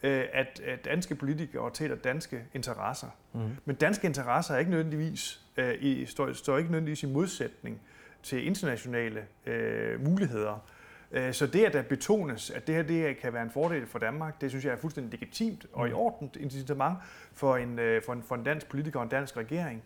Øh, 0.04 0.24
at, 0.32 0.60
danske 0.84 1.14
politikere 1.14 1.70
taler 1.70 1.96
danske 1.96 2.44
interesser. 2.54 3.06
Mm. 3.32 3.40
Men 3.64 3.76
danske 3.76 4.06
interesser 4.06 4.54
er 4.54 4.58
ikke 4.58 4.70
nødvendigvis, 4.70 5.40
øh, 5.56 5.74
i, 5.80 6.06
står, 6.06 6.32
står 6.32 6.58
ikke 6.58 6.70
nødvendigvis 6.70 7.02
i 7.02 7.06
modsætning 7.06 7.80
til 8.22 8.46
internationale 8.46 9.24
øh, 9.46 10.04
muligheder. 10.04 10.64
Øh, 11.12 11.32
så 11.32 11.46
det, 11.46 11.64
at 11.64 11.72
der 11.72 11.82
betones, 11.82 12.50
at 12.50 12.66
det 12.66 12.74
her 12.74 12.82
det 12.82 13.16
kan 13.16 13.32
være 13.32 13.42
en 13.42 13.50
fordel 13.50 13.86
for 13.86 13.98
Danmark, 13.98 14.40
det 14.40 14.50
synes 14.50 14.64
jeg 14.64 14.72
er 14.72 14.76
fuldstændig 14.76 15.20
legitimt 15.20 15.66
og 15.72 15.88
i 15.88 15.90
mm. 15.90 15.96
orden 15.96 16.30
incitament 16.40 16.98
for 17.32 17.56
en, 17.56 17.78
for 18.06 18.12
en, 18.12 18.22
for 18.22 18.34
en 18.34 18.44
dansk 18.44 18.68
politiker 18.68 18.98
og 18.98 19.02
en 19.02 19.10
dansk 19.10 19.36
regering. 19.36 19.82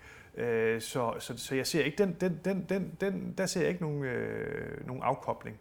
Så, 0.80 1.14
så, 1.18 1.34
så 1.36 1.54
jeg 1.54 1.66
ser 1.66 1.84
ikke 1.84 2.04
den, 2.04 2.16
den, 2.20 2.40
den, 2.44 2.66
den, 2.68 2.96
den, 3.00 3.34
der 3.38 3.46
ser 3.46 3.60
jeg 3.60 3.70
ikke 3.70 3.82
nogen, 3.82 4.04
øh, 4.04 4.86
nogen 4.86 5.02
afkobling. 5.02 5.58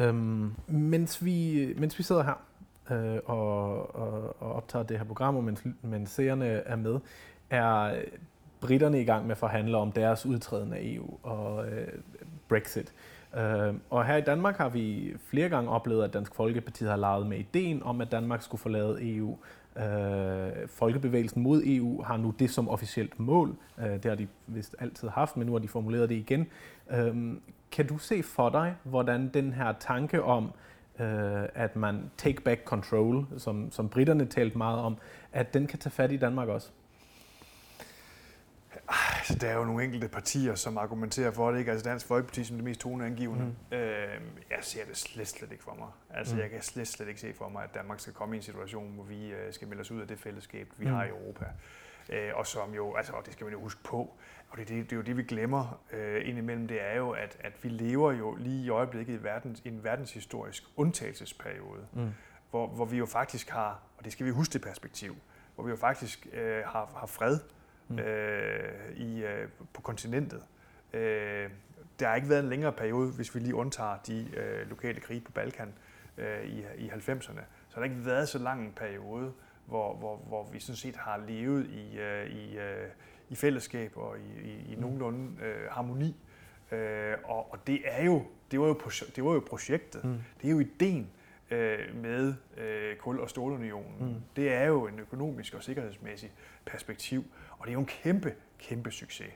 Øhm, 0.00 0.54
mens, 0.66 1.24
vi, 1.24 1.68
mens 1.78 1.98
vi 1.98 2.02
sidder 2.02 2.22
her, 2.22 2.42
øh, 2.90 3.20
og, 3.24 3.94
og, 3.94 4.42
og 4.42 4.52
optager 4.52 4.82
det 4.82 4.98
her 4.98 5.04
program, 5.04 5.36
og 5.36 5.44
mens, 5.44 5.62
mens 5.82 6.10
seerne 6.10 6.46
er 6.46 6.76
med, 6.76 7.00
er 7.50 7.94
britterne 8.60 9.00
i 9.00 9.04
gang 9.04 9.26
med 9.26 9.30
at 9.30 9.38
forhandle 9.38 9.76
om 9.76 9.92
deres 9.92 10.26
udtræden 10.26 10.72
af 10.72 10.78
EU 10.82 11.18
og 11.22 11.68
øh, 11.68 11.88
Brexit. 12.48 12.92
Øh, 13.36 13.74
og 13.90 14.06
her 14.06 14.16
i 14.16 14.20
Danmark 14.20 14.56
har 14.56 14.68
vi 14.68 15.14
flere 15.30 15.48
gange 15.48 15.70
oplevet, 15.70 16.04
at 16.04 16.12
Dansk 16.12 16.34
Folkeparti 16.34 16.84
har 16.84 16.96
leget 16.96 17.26
med 17.26 17.38
ideen 17.38 17.82
om, 17.82 18.00
at 18.00 18.12
Danmark 18.12 18.42
skulle 18.42 18.60
forlade 18.60 19.16
EU. 19.16 19.36
Øh, 19.76 20.68
Folkebevægelsen 20.68 21.42
mod 21.42 21.62
EU 21.64 22.02
har 22.02 22.16
nu 22.16 22.34
det 22.38 22.50
som 22.50 22.68
officielt 22.68 23.20
mål. 23.20 23.56
Øh, 23.78 23.92
det 23.92 24.04
har 24.04 24.14
de 24.14 24.28
vist 24.46 24.76
altid 24.78 25.08
haft, 25.08 25.36
men 25.36 25.46
nu 25.46 25.52
har 25.52 25.58
de 25.58 25.68
formuleret 25.68 26.08
det 26.08 26.14
igen. 26.14 26.46
Øh, 26.90 27.34
kan 27.72 27.86
du 27.86 27.98
se 27.98 28.22
for 28.22 28.48
dig, 28.48 28.76
hvordan 28.82 29.28
den 29.34 29.52
her 29.52 29.72
tanke 29.80 30.22
om, 30.22 30.52
øh, 31.00 31.42
at 31.54 31.76
man 31.76 32.10
take 32.16 32.40
back 32.40 32.64
control, 32.64 33.26
som, 33.36 33.70
som 33.70 33.88
britterne 33.88 34.26
talte 34.26 34.58
meget 34.58 34.78
om, 34.78 34.96
at 35.32 35.54
den 35.54 35.66
kan 35.66 35.78
tage 35.78 35.90
fat 35.90 36.12
i 36.12 36.16
Danmark 36.16 36.48
også? 36.48 36.70
Altså, 38.88 39.34
der 39.34 39.48
er 39.48 39.56
jo 39.58 39.64
nogle 39.64 39.84
enkelte 39.84 40.08
partier, 40.08 40.54
som 40.54 40.78
argumenterer 40.78 41.30
for 41.30 41.50
det. 41.50 41.58
Ikke? 41.58 41.70
Altså 41.70 41.90
Dansk 41.90 42.06
Folkeparti 42.06 42.44
som 42.44 42.56
det 42.56 42.64
mest 42.64 42.80
toneangivende. 42.80 43.44
Mm. 43.44 43.76
Øh, 43.76 44.20
jeg 44.50 44.58
ser 44.60 44.84
det 44.84 44.96
slet, 44.96 45.28
slet 45.28 45.52
ikke 45.52 45.64
for 45.64 45.74
mig. 45.78 45.88
Altså, 46.10 46.34
mm. 46.34 46.40
jeg 46.40 46.50
kan 46.50 46.62
slet, 46.62 46.88
slet 46.88 47.08
ikke 47.08 47.20
se 47.20 47.34
for 47.34 47.48
mig, 47.48 47.64
at 47.64 47.74
Danmark 47.74 48.00
skal 48.00 48.12
komme 48.12 48.34
i 48.34 48.36
en 48.36 48.42
situation, 48.42 48.92
hvor 48.94 49.04
vi 49.04 49.26
øh, 49.26 49.52
skal 49.52 49.68
melde 49.68 49.80
os 49.80 49.90
ud 49.90 50.00
af 50.00 50.08
det 50.08 50.18
fællesskab, 50.18 50.68
vi 50.76 50.86
mm. 50.86 50.92
har 50.92 51.04
i 51.04 51.08
Europa. 51.08 51.44
Øh, 52.08 52.30
og 52.34 52.46
som 52.46 52.74
jo, 52.74 52.94
altså, 52.94 53.12
og 53.12 53.26
det 53.26 53.32
skal 53.32 53.44
man 53.44 53.52
jo 53.52 53.60
huske 53.60 53.82
på, 53.82 54.14
og 54.50 54.58
det, 54.58 54.68
det, 54.68 54.84
det 54.84 54.92
er 54.92 54.96
jo 54.96 55.02
det, 55.02 55.16
vi 55.16 55.22
glemmer 55.22 55.80
øh, 55.92 56.28
indimellem, 56.28 56.68
det 56.68 56.82
er 56.82 56.96
jo, 56.96 57.10
at, 57.10 57.36
at 57.40 57.52
vi 57.62 57.68
lever 57.68 58.12
jo 58.12 58.34
lige 58.34 58.64
i 58.64 58.68
øjeblikket 58.68 59.20
i, 59.20 59.24
verden, 59.24 59.56
i 59.64 59.68
en 59.68 59.84
verdenshistorisk 59.84 60.64
undtagelsesperiode, 60.76 61.86
mm. 61.92 62.10
hvor, 62.50 62.66
hvor 62.66 62.84
vi 62.84 62.96
jo 62.96 63.06
faktisk 63.06 63.50
har, 63.50 63.82
og 63.98 64.04
det 64.04 64.12
skal 64.12 64.26
vi 64.26 64.30
huske 64.30 64.52
det 64.52 64.62
perspektiv, 64.62 65.16
hvor 65.54 65.64
vi 65.64 65.70
jo 65.70 65.76
faktisk 65.76 66.26
øh, 66.32 66.62
har, 66.66 66.92
har 66.96 67.06
fred 67.06 67.38
mm. 67.88 67.98
øh, 67.98 68.96
i, 68.96 69.24
øh, 69.24 69.48
på 69.72 69.82
kontinentet. 69.82 70.42
Øh, 70.92 71.50
der 72.00 72.08
har 72.08 72.16
ikke 72.16 72.28
været 72.28 72.42
en 72.42 72.48
længere 72.48 72.72
periode, 72.72 73.12
hvis 73.12 73.34
vi 73.34 73.40
lige 73.40 73.54
undtager 73.54 73.96
de 74.06 74.28
øh, 74.36 74.68
lokale 74.68 75.00
krige 75.00 75.20
på 75.20 75.32
Balkan 75.32 75.74
øh, 76.18 76.44
i, 76.44 76.64
i 76.76 76.88
90'erne. 76.88 77.40
Så 77.68 77.74
har 77.74 77.80
der 77.80 77.84
ikke 77.84 78.06
været 78.06 78.28
så 78.28 78.38
lang 78.38 78.64
en 78.64 78.72
periode, 78.72 79.32
hvor, 79.66 79.94
hvor, 79.94 80.16
hvor 80.16 80.48
vi 80.52 80.60
sådan 80.60 80.76
set 80.76 80.96
har 80.96 81.16
levet 81.28 81.66
i, 81.66 81.98
øh, 81.98 82.30
i, 82.30 82.58
øh, 82.58 82.88
i 83.30 83.34
fællesskab 83.34 83.92
og 83.96 84.16
i, 84.18 84.48
i, 84.48 84.72
i 84.72 84.76
nogenlunde 84.78 85.44
øh, 85.44 85.70
harmoni. 85.70 86.16
Øh, 86.72 87.14
og, 87.24 87.52
og 87.52 87.66
det 87.66 87.80
er 87.84 88.04
jo 88.04 88.22
det 88.50 88.60
var 88.60 88.66
jo, 88.66 88.80
det 89.16 89.24
var 89.24 89.32
jo 89.32 89.42
projektet. 89.46 90.04
Mm. 90.04 90.18
Det 90.40 90.46
er 90.48 90.50
jo 90.50 90.58
ideen 90.58 91.10
øh, 91.50 91.78
med 91.94 92.34
øh, 92.56 92.96
kul- 92.96 93.20
og 93.20 93.30
stålunionen. 93.30 93.94
Mm. 94.00 94.14
Det 94.36 94.52
er 94.52 94.64
jo 94.64 94.86
en 94.86 94.98
økonomisk 94.98 95.54
og 95.54 95.62
sikkerhedsmæssig 95.62 96.32
perspektiv, 96.64 97.24
og 97.50 97.66
det 97.66 97.70
er 97.70 97.74
jo 97.74 97.80
en 97.80 97.86
kæmpe, 97.86 98.34
kæmpe 98.58 98.90
succes. 98.90 99.32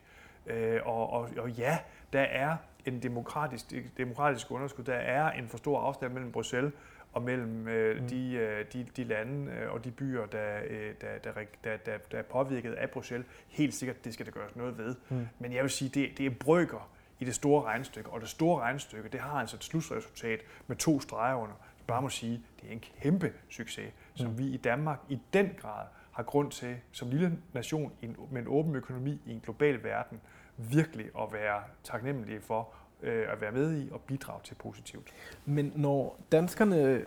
Øh, 0.47 0.81
og, 0.85 1.11
og, 1.11 1.29
og 1.39 1.51
ja, 1.51 1.79
der 2.13 2.21
er 2.21 2.57
en 2.87 3.03
demokratisk, 3.03 3.75
demokratisk 3.97 4.51
underskud. 4.51 4.85
Der 4.85 4.95
er 4.95 5.31
en 5.31 5.49
for 5.49 5.59
stor 5.59 5.81
afstand 5.81 6.13
mellem 6.13 6.33
Bruxelles 6.33 6.73
og 7.13 7.23
mellem 7.23 7.69
øh, 7.69 8.03
mm. 8.03 8.09
de, 8.09 8.33
øh, 8.33 8.65
de, 8.73 8.87
de 8.97 9.05
lande 9.05 9.53
øh, 9.53 9.73
og 9.73 9.85
de 9.85 9.91
byer, 9.91 10.27
der, 10.27 10.61
øh, 10.69 10.95
der, 11.01 11.19
der, 11.25 11.33
der, 11.65 11.77
der, 11.77 11.99
der 12.13 12.19
er 12.19 12.23
påvirket 12.23 12.73
af 12.73 12.91
Bruxelles. 12.91 13.27
Helt 13.49 13.75
sikkert, 13.75 14.05
det 14.05 14.15
skal 14.15 14.27
der 14.27 14.33
gøres 14.33 14.57
noget 14.57 14.79
ved. 14.79 14.95
Mm. 15.09 15.29
Men 15.39 15.53
jeg 15.53 15.63
vil 15.63 15.71
sige, 15.71 15.89
det, 15.89 16.19
det 16.19 16.27
er 16.27 16.31
brøker 16.31 16.91
i 17.21 17.25
det 17.25 17.35
store 17.35 17.63
regnstykke, 17.63 18.11
og 18.11 18.21
det 18.21 18.29
store 18.29 18.61
regnstykke, 18.61 19.09
det 19.09 19.21
har 19.21 19.41
altså 19.41 19.57
et 19.57 19.65
slutresultat 19.65 20.41
med 20.67 20.77
to 20.77 21.01
streger 21.01 21.37
under. 21.37 21.55
Jeg 21.79 21.87
bare 21.87 22.03
må 22.03 22.09
sige, 22.09 22.43
det 22.61 22.69
er 22.69 22.73
en 22.73 22.85
kæmpe 23.03 23.33
succes, 23.49 23.93
som 24.15 24.31
mm. 24.31 24.39
vi 24.39 24.45
i 24.45 24.57
Danmark 24.57 24.99
i 25.09 25.19
den 25.33 25.51
grad 25.61 25.87
har 26.13 26.23
grund 26.23 26.51
til, 26.51 26.77
som 26.93 27.11
lille 27.11 27.39
nation 27.53 27.93
med 28.31 28.41
en 28.41 28.49
åben 28.49 28.75
økonomi 28.75 29.21
i 29.27 29.33
en 29.33 29.41
global 29.41 29.85
verden, 29.85 30.21
virkelig 30.57 31.07
at 31.21 31.33
være 31.33 31.63
taknemmelige 31.85 32.41
for 32.41 32.69
øh, 33.03 33.33
at 33.33 33.41
være 33.41 33.53
med 33.53 33.83
i 33.83 33.89
og 33.93 34.01
bidrage 34.01 34.41
til 34.45 34.55
positivt. 34.55 35.09
Men 35.45 35.73
når 35.77 36.21
danskerne 36.33 37.05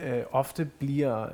øh, 0.00 0.22
ofte 0.30 0.70
bliver 0.78 1.22
øh, 1.22 1.30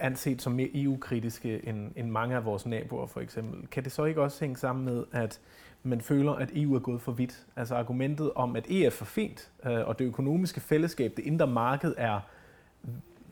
anset 0.00 0.42
som 0.42 0.52
mere 0.52 0.68
EU-kritiske 0.74 1.68
end, 1.68 1.92
end 1.96 2.10
mange 2.10 2.36
af 2.36 2.44
vores 2.44 2.66
naboer 2.66 3.06
for 3.06 3.20
eksempel, 3.20 3.66
kan 3.66 3.84
det 3.84 3.92
så 3.92 4.04
ikke 4.04 4.22
også 4.22 4.40
hænge 4.40 4.56
sammen 4.56 4.84
med, 4.84 5.04
at 5.12 5.40
man 5.82 6.00
føler, 6.00 6.32
at 6.32 6.50
EU 6.54 6.74
er 6.74 6.78
gået 6.80 7.00
for 7.00 7.12
vidt? 7.12 7.46
Altså 7.56 7.74
argumentet 7.74 8.32
om, 8.34 8.56
at 8.56 8.66
EF 8.70 8.86
er 8.86 8.90
for 8.90 9.04
fint, 9.04 9.50
øh, 9.66 9.88
og 9.88 9.98
det 9.98 10.04
økonomiske 10.04 10.60
fællesskab, 10.60 11.12
det 11.16 11.24
indre 11.24 11.46
marked 11.46 11.94
er 11.96 12.20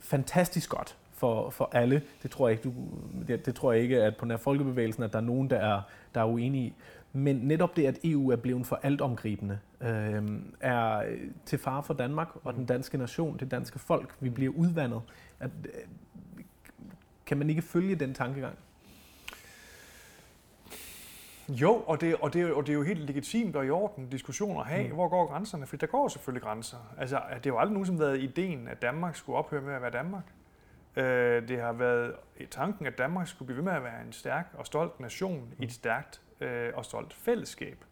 fantastisk 0.01 0.71
godt 0.71 0.97
for, 1.25 1.51
for 1.51 1.71
alle. 1.73 2.03
Det 2.23 2.31
tror 2.31 2.49
jeg 2.49 2.53
ikke, 2.53 2.69
du, 2.69 2.75
det, 3.29 3.47
det 3.47 3.55
tror 3.55 3.73
jeg 3.73 3.83
ikke, 3.83 4.03
at 4.03 4.17
på 4.17 4.25
nær 4.25 4.37
folkebevægelsen, 4.37 5.03
at 5.03 5.13
der 5.13 5.19
er 5.19 5.23
nogen, 5.23 5.51
der 5.51 5.57
er, 5.57 5.81
der 6.15 6.21
er 6.21 6.25
uenige 6.25 6.67
i. 6.67 6.75
Men 7.13 7.37
netop 7.37 7.77
det, 7.77 7.87
at 7.87 7.99
EU 8.05 8.31
er 8.31 8.37
blevet 8.37 8.67
for 8.67 8.81
altomgribende, 8.83 9.59
øh, 9.81 10.23
er 10.61 11.03
til 11.47 11.59
fare 11.59 11.83
for 11.83 11.95
Danmark 11.95 12.29
og 12.45 12.55
den 12.55 12.67
danske 12.67 12.99
nation, 12.99 13.37
det 13.37 13.51
danske 13.51 13.79
folk. 13.79 14.15
Vi 14.21 14.31
bliver 14.31 14.53
udvandet. 14.53 15.01
At, 15.41 15.51
øh, 15.65 15.71
kan 17.27 17.39
man 17.39 17.51
ikke 17.51 17.63
følge 17.63 17.95
den 17.95 18.15
tankegang? 18.15 18.59
Jo, 21.49 21.83
og 21.87 22.01
det, 22.01 22.17
og, 22.17 22.35
det, 22.35 22.53
og 22.53 22.67
det 22.67 22.73
er 22.73 22.77
jo 22.77 22.83
helt 22.83 23.01
legitimt 23.01 23.57
og 23.57 23.67
i 23.67 23.71
orden 23.71 24.09
diskussioner 24.09 24.61
at 24.61 24.67
have, 24.67 24.89
mm. 24.89 24.95
hvor 24.95 25.09
går 25.09 25.27
grænserne? 25.27 25.67
For 25.67 25.77
der 25.77 25.87
går 25.87 26.09
selvfølgelig 26.09 26.43
grænser. 26.43 26.77
Altså, 26.99 27.17
det 27.17 27.45
har 27.45 27.51
jo 27.51 27.59
aldrig 27.59 27.73
nogensinde 27.73 28.01
været 28.01 28.21
ideen, 28.21 28.69
at 28.69 28.83
Danmark 28.83 29.17
skulle 29.17 29.39
ophøre 29.39 29.61
med 29.61 29.75
at 29.75 29.83
være 29.83 29.91
Danmark. 29.91 30.25
Øh, 30.97 31.49
det 31.49 31.61
har 31.61 31.73
været 31.73 32.15
i 32.37 32.47
tanken, 32.47 32.87
at 32.87 32.99
Danmark 32.99 33.29
skulle 33.29 33.47
blive 33.47 33.57
ved 33.57 33.65
med 33.65 33.73
at 33.73 33.85
være 33.85 34.03
en 34.07 34.13
stærk 34.13 34.47
og 34.55 34.67
stolt 34.67 35.01
nation 35.01 35.41
mm. 35.41 35.63
i 35.63 35.65
et 35.65 35.73
stærkt 35.73 36.21
øh, 36.41 36.73
og 36.75 36.85
stolt 36.85 37.15
fællesskab. 37.15 37.85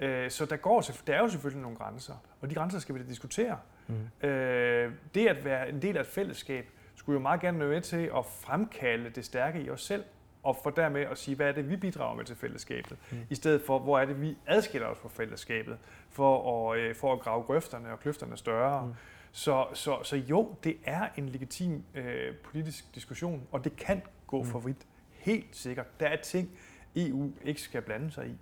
Øh, 0.00 0.30
så 0.30 0.46
der, 0.46 0.56
går, 0.56 0.84
der 1.06 1.14
er 1.14 1.18
jo 1.18 1.28
selvfølgelig 1.28 1.62
nogle 1.62 1.76
grænser, 1.76 2.14
og 2.40 2.50
de 2.50 2.54
grænser 2.54 2.78
skal 2.78 2.94
vi 2.94 3.00
da 3.00 3.06
diskutere. 3.06 3.58
Mm. 3.86 4.28
Øh, 4.28 4.92
det 5.14 5.28
at 5.28 5.44
være 5.44 5.68
en 5.68 5.82
del 5.82 5.96
af 5.96 6.00
et 6.00 6.06
fællesskab, 6.06 6.70
skulle 6.94 7.14
jo 7.14 7.22
meget 7.22 7.40
gerne 7.40 7.58
være 7.58 7.68
med 7.68 7.80
til 7.80 8.10
at 8.16 8.26
fremkalde 8.26 9.10
det 9.10 9.24
stærke 9.24 9.60
i 9.60 9.70
os 9.70 9.84
selv. 9.84 10.04
og 10.42 10.56
for 10.62 10.70
dermed 10.70 11.00
at 11.00 11.18
sige, 11.18 11.36
hvad 11.36 11.48
er 11.48 11.52
det, 11.52 11.70
vi 11.70 11.76
bidrager 11.76 12.16
med 12.16 12.24
til 12.24 12.36
fællesskabet, 12.36 12.98
mm. 13.10 13.18
i 13.30 13.34
stedet 13.34 13.62
for, 13.66 13.78
hvor 13.78 13.98
er 13.98 14.04
det, 14.04 14.20
vi 14.20 14.38
adskiller 14.46 14.88
os 14.88 14.98
fra 14.98 15.08
fællesskabet, 15.08 15.78
for 16.10 16.72
at, 16.72 16.78
øh, 16.78 16.94
for 16.94 17.12
at 17.12 17.20
grave 17.20 17.42
grøfterne 17.42 17.92
og 17.92 18.00
kløfterne 18.00 18.36
større. 18.36 18.86
Mm. 18.86 18.94
Så, 19.36 19.66
så, 19.72 20.02
så 20.02 20.16
jo, 20.16 20.54
det 20.64 20.76
er 20.84 21.08
en 21.16 21.28
legitim 21.28 21.84
øh, 21.94 22.34
politisk 22.36 22.94
diskussion, 22.94 23.46
og 23.52 23.64
det 23.64 23.76
kan 23.76 24.02
gå 24.26 24.42
mm. 24.42 24.48
for 24.48 24.58
vidt. 24.58 24.86
Helt 25.10 25.56
sikkert. 25.56 26.00
Der 26.00 26.06
er 26.06 26.16
ting, 26.16 26.50
EU 26.96 27.32
ikke 27.44 27.60
skal 27.60 27.82
blande 27.82 28.10
sig 28.10 28.26
i, 28.26 28.36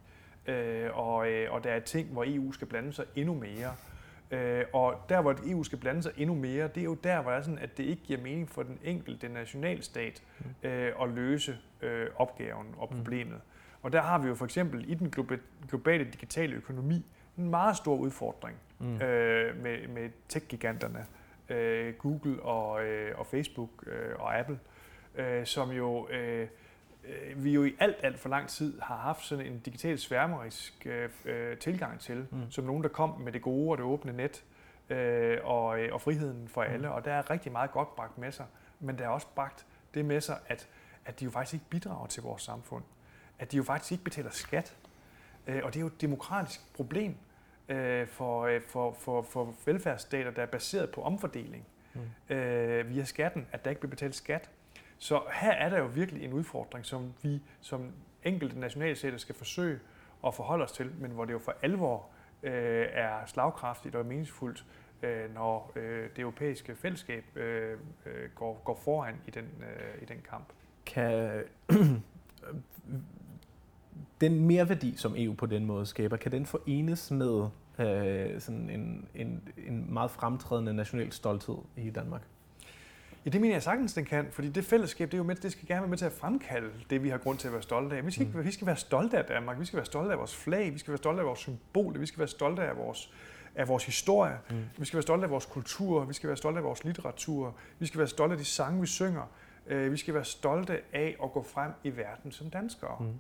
øh, 0.50 0.98
og, 0.98 1.30
øh, 1.30 1.52
og 1.52 1.64
der 1.64 1.70
er 1.70 1.80
ting, 1.80 2.08
hvor 2.08 2.24
EU 2.26 2.52
skal 2.52 2.66
blande 2.66 2.92
sig 2.92 3.04
endnu 3.16 3.34
mere. 3.34 3.74
Øh, 4.30 4.64
og 4.72 4.94
der, 5.08 5.20
hvor 5.20 5.36
EU 5.46 5.62
skal 5.62 5.78
blande 5.78 6.02
sig 6.02 6.12
endnu 6.16 6.34
mere, 6.34 6.68
det 6.68 6.80
er 6.80 6.84
jo 6.84 6.94
der, 6.94 7.22
hvor 7.22 7.30
det 7.30 7.38
er 7.38 7.42
sådan, 7.42 7.58
at 7.58 7.78
det 7.78 7.84
ikke 7.84 8.02
giver 8.02 8.20
mening 8.20 8.50
for 8.50 8.62
den 8.62 8.78
enkelte 8.84 9.28
nationalstat 9.28 10.22
mm. 10.38 10.68
øh, 10.68 10.92
at 11.02 11.08
løse 11.08 11.58
øh, 11.82 12.06
opgaven 12.16 12.66
og 12.76 12.88
mm. 12.90 12.96
problemet. 12.96 13.34
Mm. 13.34 13.40
Og 13.82 13.92
der 13.92 14.02
har 14.02 14.18
vi 14.18 14.28
jo 14.28 14.34
for 14.34 14.44
eksempel 14.44 14.90
i 14.90 14.94
den 14.94 15.10
globale 15.68 16.04
digitale 16.04 16.56
økonomi 16.56 17.06
en 17.38 17.50
meget 17.50 17.76
stor 17.76 17.96
udfordring 17.96 18.56
mm. 18.78 19.02
øh, 19.02 19.62
med, 19.62 19.88
med 19.88 20.10
tech-giganterne, 20.28 21.06
øh, 21.48 21.94
Google 21.94 22.42
og, 22.42 22.84
øh, 22.84 23.18
og 23.18 23.26
Facebook 23.26 23.70
øh, 23.86 24.14
og 24.18 24.38
Apple, 24.38 24.58
øh, 25.14 25.46
som 25.46 25.70
jo 25.70 26.08
øh, 26.08 26.48
øh, 27.04 27.44
vi 27.44 27.52
jo 27.52 27.64
i 27.64 27.74
alt, 27.78 27.96
alt 28.02 28.18
for 28.18 28.28
lang 28.28 28.48
tid 28.48 28.80
har 28.80 28.96
haft 28.96 29.24
sådan 29.24 29.46
en 29.46 29.58
digital 29.58 29.98
sværmerisk 29.98 30.86
øh, 30.86 31.08
øh, 31.24 31.56
tilgang 31.58 32.00
til, 32.00 32.26
mm. 32.30 32.50
som 32.50 32.64
nogen, 32.64 32.82
der 32.82 32.88
kom 32.88 33.20
med 33.20 33.32
det 33.32 33.42
gode 33.42 33.70
og 33.70 33.78
det 33.78 33.84
åbne 33.84 34.12
net 34.12 34.44
øh, 34.90 35.38
og, 35.44 35.80
øh, 35.80 35.94
og 35.94 36.00
friheden 36.00 36.48
for 36.48 36.64
mm. 36.64 36.72
alle. 36.72 36.90
Og 36.90 37.04
der 37.04 37.12
er 37.12 37.30
rigtig 37.30 37.52
meget 37.52 37.70
godt 37.70 37.96
bragt 37.96 38.18
med 38.18 38.32
sig, 38.32 38.46
men 38.80 38.98
der 38.98 39.04
er 39.04 39.08
også 39.08 39.26
bragt 39.34 39.66
det 39.94 40.04
med 40.04 40.20
sig, 40.20 40.38
at, 40.46 40.68
at 41.04 41.20
de 41.20 41.24
jo 41.24 41.30
faktisk 41.30 41.54
ikke 41.54 41.66
bidrager 41.70 42.06
til 42.06 42.22
vores 42.22 42.42
samfund. 42.42 42.84
At 43.38 43.52
de 43.52 43.56
jo 43.56 43.62
faktisk 43.62 43.92
ikke 43.92 44.04
betaler 44.04 44.30
skat. 44.30 44.76
Øh, 45.46 45.60
og 45.64 45.74
det 45.74 45.76
er 45.76 45.80
jo 45.80 45.86
et 45.86 46.00
demokratisk 46.00 46.74
problem 46.74 47.14
øh, 47.68 48.06
for, 48.06 48.42
øh, 48.42 48.60
for, 48.68 48.96
for, 48.98 49.22
for 49.22 49.54
velfærdsstater, 49.66 50.30
der 50.30 50.42
er 50.42 50.46
baseret 50.46 50.90
på 50.90 51.02
omfordeling 51.02 51.66
mm. 51.94 52.34
øh, 52.34 52.88
via 52.88 53.04
skatten, 53.04 53.46
at 53.52 53.64
der 53.64 53.70
ikke 53.70 53.80
bliver 53.80 53.90
betalt 53.90 54.14
skat. 54.14 54.50
Så 54.98 55.22
her 55.32 55.52
er 55.52 55.68
der 55.68 55.78
jo 55.78 55.86
virkelig 55.86 56.24
en 56.24 56.32
udfordring, 56.32 56.86
som 56.86 57.12
vi 57.22 57.42
som 57.60 57.92
enkelte 58.24 58.60
nationalstater 58.60 59.18
skal 59.18 59.34
forsøge 59.34 59.80
at 60.26 60.34
forholde 60.34 60.64
os 60.64 60.72
til, 60.72 60.92
men 60.98 61.10
hvor 61.10 61.24
det 61.24 61.32
jo 61.32 61.38
for 61.38 61.54
alvor 61.62 62.06
øh, 62.42 62.86
er 62.92 63.26
slagkraftigt 63.26 63.94
og 63.94 64.06
meningsfuldt, 64.06 64.64
øh, 65.02 65.34
når 65.34 65.72
øh, 65.76 66.10
det 66.16 66.18
europæiske 66.18 66.76
fællesskab 66.76 67.36
øh, 67.36 67.78
øh, 68.06 68.30
går, 68.34 68.62
går 68.64 68.74
foran 68.74 69.14
i 69.26 69.30
den, 69.30 69.44
øh, 69.44 70.02
i 70.02 70.04
den 70.04 70.18
kamp. 70.30 70.46
Kan 70.86 71.44
den 74.22 74.46
merværdi, 74.46 74.94
som 74.96 75.14
EU 75.16 75.34
på 75.34 75.46
den 75.46 75.64
måde 75.64 75.86
skaber, 75.86 76.16
kan 76.16 76.32
den 76.32 76.46
forenes 76.46 77.10
med 77.10 77.48
øh, 77.78 78.40
sådan 78.40 78.70
en, 78.70 79.08
en, 79.14 79.48
en 79.66 79.94
meget 79.94 80.10
fremtrædende 80.10 80.74
national 80.74 81.12
stolthed 81.12 81.56
i 81.76 81.90
Danmark? 81.90 82.22
Ja, 83.24 83.30
det 83.30 83.40
mener 83.40 83.54
jeg 83.54 83.62
sagtens, 83.62 83.94
den 83.94 84.04
kan, 84.04 84.26
fordi 84.30 84.48
det 84.48 84.64
fællesskab, 84.64 85.08
det, 85.08 85.14
er 85.14 85.18
jo 85.18 85.24
med, 85.24 85.36
det 85.36 85.52
skal 85.52 85.68
gerne 85.68 85.80
være 85.80 85.88
med 85.88 85.98
til 85.98 86.04
at 86.04 86.12
fremkalde 86.12 86.70
det, 86.90 87.02
vi 87.02 87.08
har 87.08 87.18
grund 87.18 87.38
til 87.38 87.48
at 87.48 87.52
være 87.52 87.62
stolte 87.62 87.96
af. 87.96 88.06
Vi 88.06 88.10
skal, 88.10 88.26
mm. 88.34 88.44
vi 88.44 88.50
skal 88.50 88.66
være 88.66 88.76
stolte 88.76 89.18
af 89.18 89.24
Danmark, 89.24 89.60
vi 89.60 89.64
skal 89.64 89.76
være 89.76 89.86
stolte 89.86 90.12
af 90.12 90.18
vores 90.18 90.36
flag, 90.36 90.72
vi 90.72 90.78
skal 90.78 90.90
være 90.90 90.98
stolte 90.98 91.20
af 91.20 91.26
vores 91.26 91.38
symbol, 91.38 92.00
vi 92.00 92.06
skal 92.06 92.18
være 92.18 92.28
stolte 92.28 92.62
af 92.62 92.76
vores, 92.76 93.12
af 93.54 93.68
vores 93.68 93.84
historie, 93.84 94.38
mm. 94.50 94.56
vi 94.78 94.84
skal 94.84 94.96
være 94.96 95.02
stolte 95.02 95.24
af 95.24 95.30
vores 95.30 95.46
kultur, 95.46 96.04
vi 96.04 96.14
skal 96.14 96.28
være 96.28 96.36
stolte 96.36 96.58
af 96.58 96.64
vores 96.64 96.84
litteratur, 96.84 97.54
vi 97.78 97.86
skal 97.86 97.98
være 97.98 98.08
stolte 98.08 98.32
af 98.32 98.38
de 98.38 98.44
sange, 98.44 98.80
vi 98.80 98.86
synger, 98.86 99.30
øh, 99.66 99.92
vi 99.92 99.96
skal 99.96 100.14
være 100.14 100.24
stolte 100.24 100.80
af 100.92 101.16
at 101.22 101.32
gå 101.32 101.42
frem 101.42 101.72
i 101.84 101.96
verden 101.96 102.32
som 102.32 102.50
danskere. 102.50 102.96
Mm. 103.00 103.18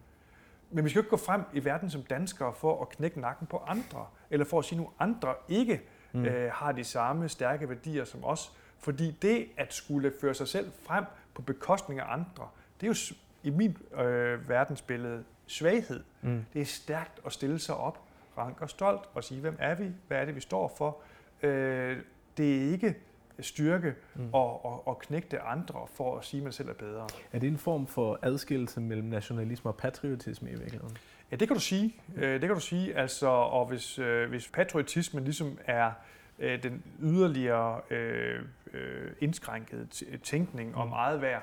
Men 0.72 0.84
vi 0.84 0.90
skal 0.90 1.00
ikke 1.00 1.10
gå 1.10 1.16
frem 1.16 1.42
i 1.52 1.64
verden 1.64 1.90
som 1.90 2.02
danskere 2.02 2.52
for 2.54 2.82
at 2.82 2.88
knække 2.88 3.20
nakken 3.20 3.46
på 3.46 3.62
andre, 3.66 4.06
eller 4.30 4.46
for 4.46 4.58
at 4.58 4.64
sige, 4.64 4.80
at 4.80 4.86
andre 4.98 5.34
ikke 5.48 5.82
mm. 6.12 6.24
øh, 6.24 6.52
har 6.52 6.72
de 6.72 6.84
samme 6.84 7.28
stærke 7.28 7.68
værdier 7.68 8.04
som 8.04 8.24
os. 8.24 8.52
Fordi 8.78 9.10
det 9.10 9.48
at 9.56 9.74
skulle 9.74 10.12
føre 10.20 10.34
sig 10.34 10.48
selv 10.48 10.72
frem 10.86 11.04
på 11.34 11.42
bekostning 11.42 12.00
af 12.00 12.12
andre, 12.12 12.48
det 12.80 12.86
er 12.86 12.88
jo 12.88 13.14
i 13.42 13.50
min 13.50 13.76
øh, 13.94 14.48
verdensbillede 14.48 15.24
svaghed. 15.46 16.02
Mm. 16.22 16.44
Det 16.52 16.60
er 16.60 16.66
stærkt 16.66 17.20
at 17.26 17.32
stille 17.32 17.58
sig 17.58 17.76
op, 17.76 18.00
rank 18.38 18.60
og 18.60 18.70
stolt, 18.70 19.00
og 19.14 19.24
sige, 19.24 19.40
hvem 19.40 19.56
er 19.58 19.74
vi? 19.74 19.90
Hvad 20.08 20.18
er 20.18 20.24
det, 20.24 20.34
vi 20.34 20.40
står 20.40 20.74
for? 20.78 20.98
Øh, 21.42 21.96
det 22.36 22.56
er 22.56 22.72
ikke 22.72 22.96
styrke 23.40 23.94
mm. 24.14 24.28
og, 24.32 24.64
og, 24.64 24.88
og 24.88 24.98
knægte 24.98 25.40
andre 25.40 25.86
for 25.94 26.18
at 26.18 26.24
sige, 26.24 26.40
at 26.40 26.44
man 26.44 26.52
selv 26.52 26.68
er 26.68 26.74
bedre. 26.74 27.06
Er 27.32 27.38
det 27.38 27.48
en 27.48 27.58
form 27.58 27.86
for 27.86 28.18
adskillelse 28.22 28.80
mellem 28.80 29.08
nationalisme 29.08 29.70
og 29.70 29.76
patriotisme 29.76 30.50
i 30.50 30.54
virkeligheden? 30.54 30.96
Ja, 31.30 31.36
det 31.36 31.48
kan 31.48 31.54
du 31.54 31.60
sige. 31.60 31.94
Mm. 32.08 32.14
Det 32.20 32.40
kan 32.40 32.54
du 32.54 32.60
sige. 32.60 32.96
Altså, 32.96 33.26
og 33.26 33.66
hvis, 33.66 33.98
øh, 33.98 34.28
hvis 34.28 34.48
patriotismen 34.48 35.24
ligesom 35.24 35.58
er 35.66 35.92
øh, 36.38 36.62
den 36.62 36.82
yderligere 37.02 37.80
øh, 37.90 38.40
øh, 38.72 39.10
indskrænkede 39.20 39.86
tænkning 40.22 40.70
mm. 40.70 40.76
om 40.76 40.92
eget 40.92 41.22
værd, 41.22 41.42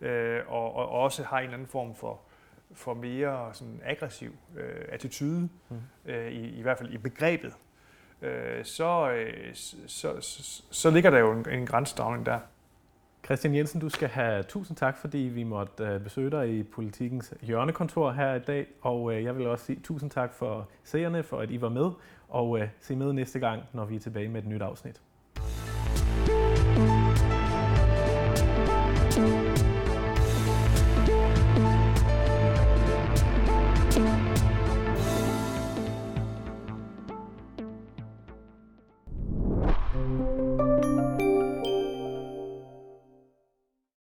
øh, 0.00 0.40
og, 0.48 0.74
og 0.74 0.88
også 0.88 1.22
har 1.22 1.38
en 1.38 1.44
eller 1.44 1.54
anden 1.54 1.68
form 1.68 1.94
for, 1.94 2.20
for 2.74 2.94
mere 2.94 3.50
sådan 3.52 3.80
aggressiv 3.84 4.32
øh, 4.56 4.84
attitude, 4.88 5.48
mm. 5.68 5.76
øh, 6.06 6.32
i, 6.32 6.58
i 6.58 6.62
hvert 6.62 6.78
fald 6.78 6.92
i 6.92 6.98
begrebet, 6.98 7.52
øh, 8.22 8.64
så, 8.64 9.10
øh, 9.10 9.54
så, 9.54 10.20
så, 10.20 10.62
så 10.70 10.90
ligger 10.90 11.10
der 11.10 11.18
jo 11.18 11.32
en, 11.32 11.46
en 11.50 11.66
grænsedragning 11.66 12.26
der. 12.26 12.38
Christian 13.24 13.54
Jensen, 13.54 13.80
du 13.80 13.88
skal 13.88 14.08
have 14.08 14.42
tusind 14.42 14.76
tak, 14.76 14.96
fordi 14.96 15.18
vi 15.18 15.42
måtte 15.42 15.84
øh, 15.84 16.00
besøge 16.00 16.30
dig 16.30 16.58
i 16.58 16.62
politikens 16.62 17.34
hjørnekontor 17.42 18.12
her 18.12 18.34
i 18.34 18.38
dag. 18.38 18.66
Og 18.80 19.14
øh, 19.14 19.24
jeg 19.24 19.38
vil 19.38 19.46
også 19.46 19.64
sige 19.64 19.80
tusind 19.84 20.10
tak 20.10 20.34
for 20.34 20.68
seerne, 20.84 21.22
for 21.22 21.38
at 21.38 21.50
I 21.50 21.60
var 21.60 21.68
med. 21.68 21.90
Og 22.28 22.60
øh, 22.60 22.68
se 22.80 22.96
med 22.96 23.12
næste 23.12 23.38
gang, 23.38 23.62
når 23.72 23.84
vi 23.84 23.96
er 23.96 24.00
tilbage 24.00 24.28
med 24.28 24.42
et 24.42 24.48
nyt 24.48 24.62
afsnit. 24.62 25.00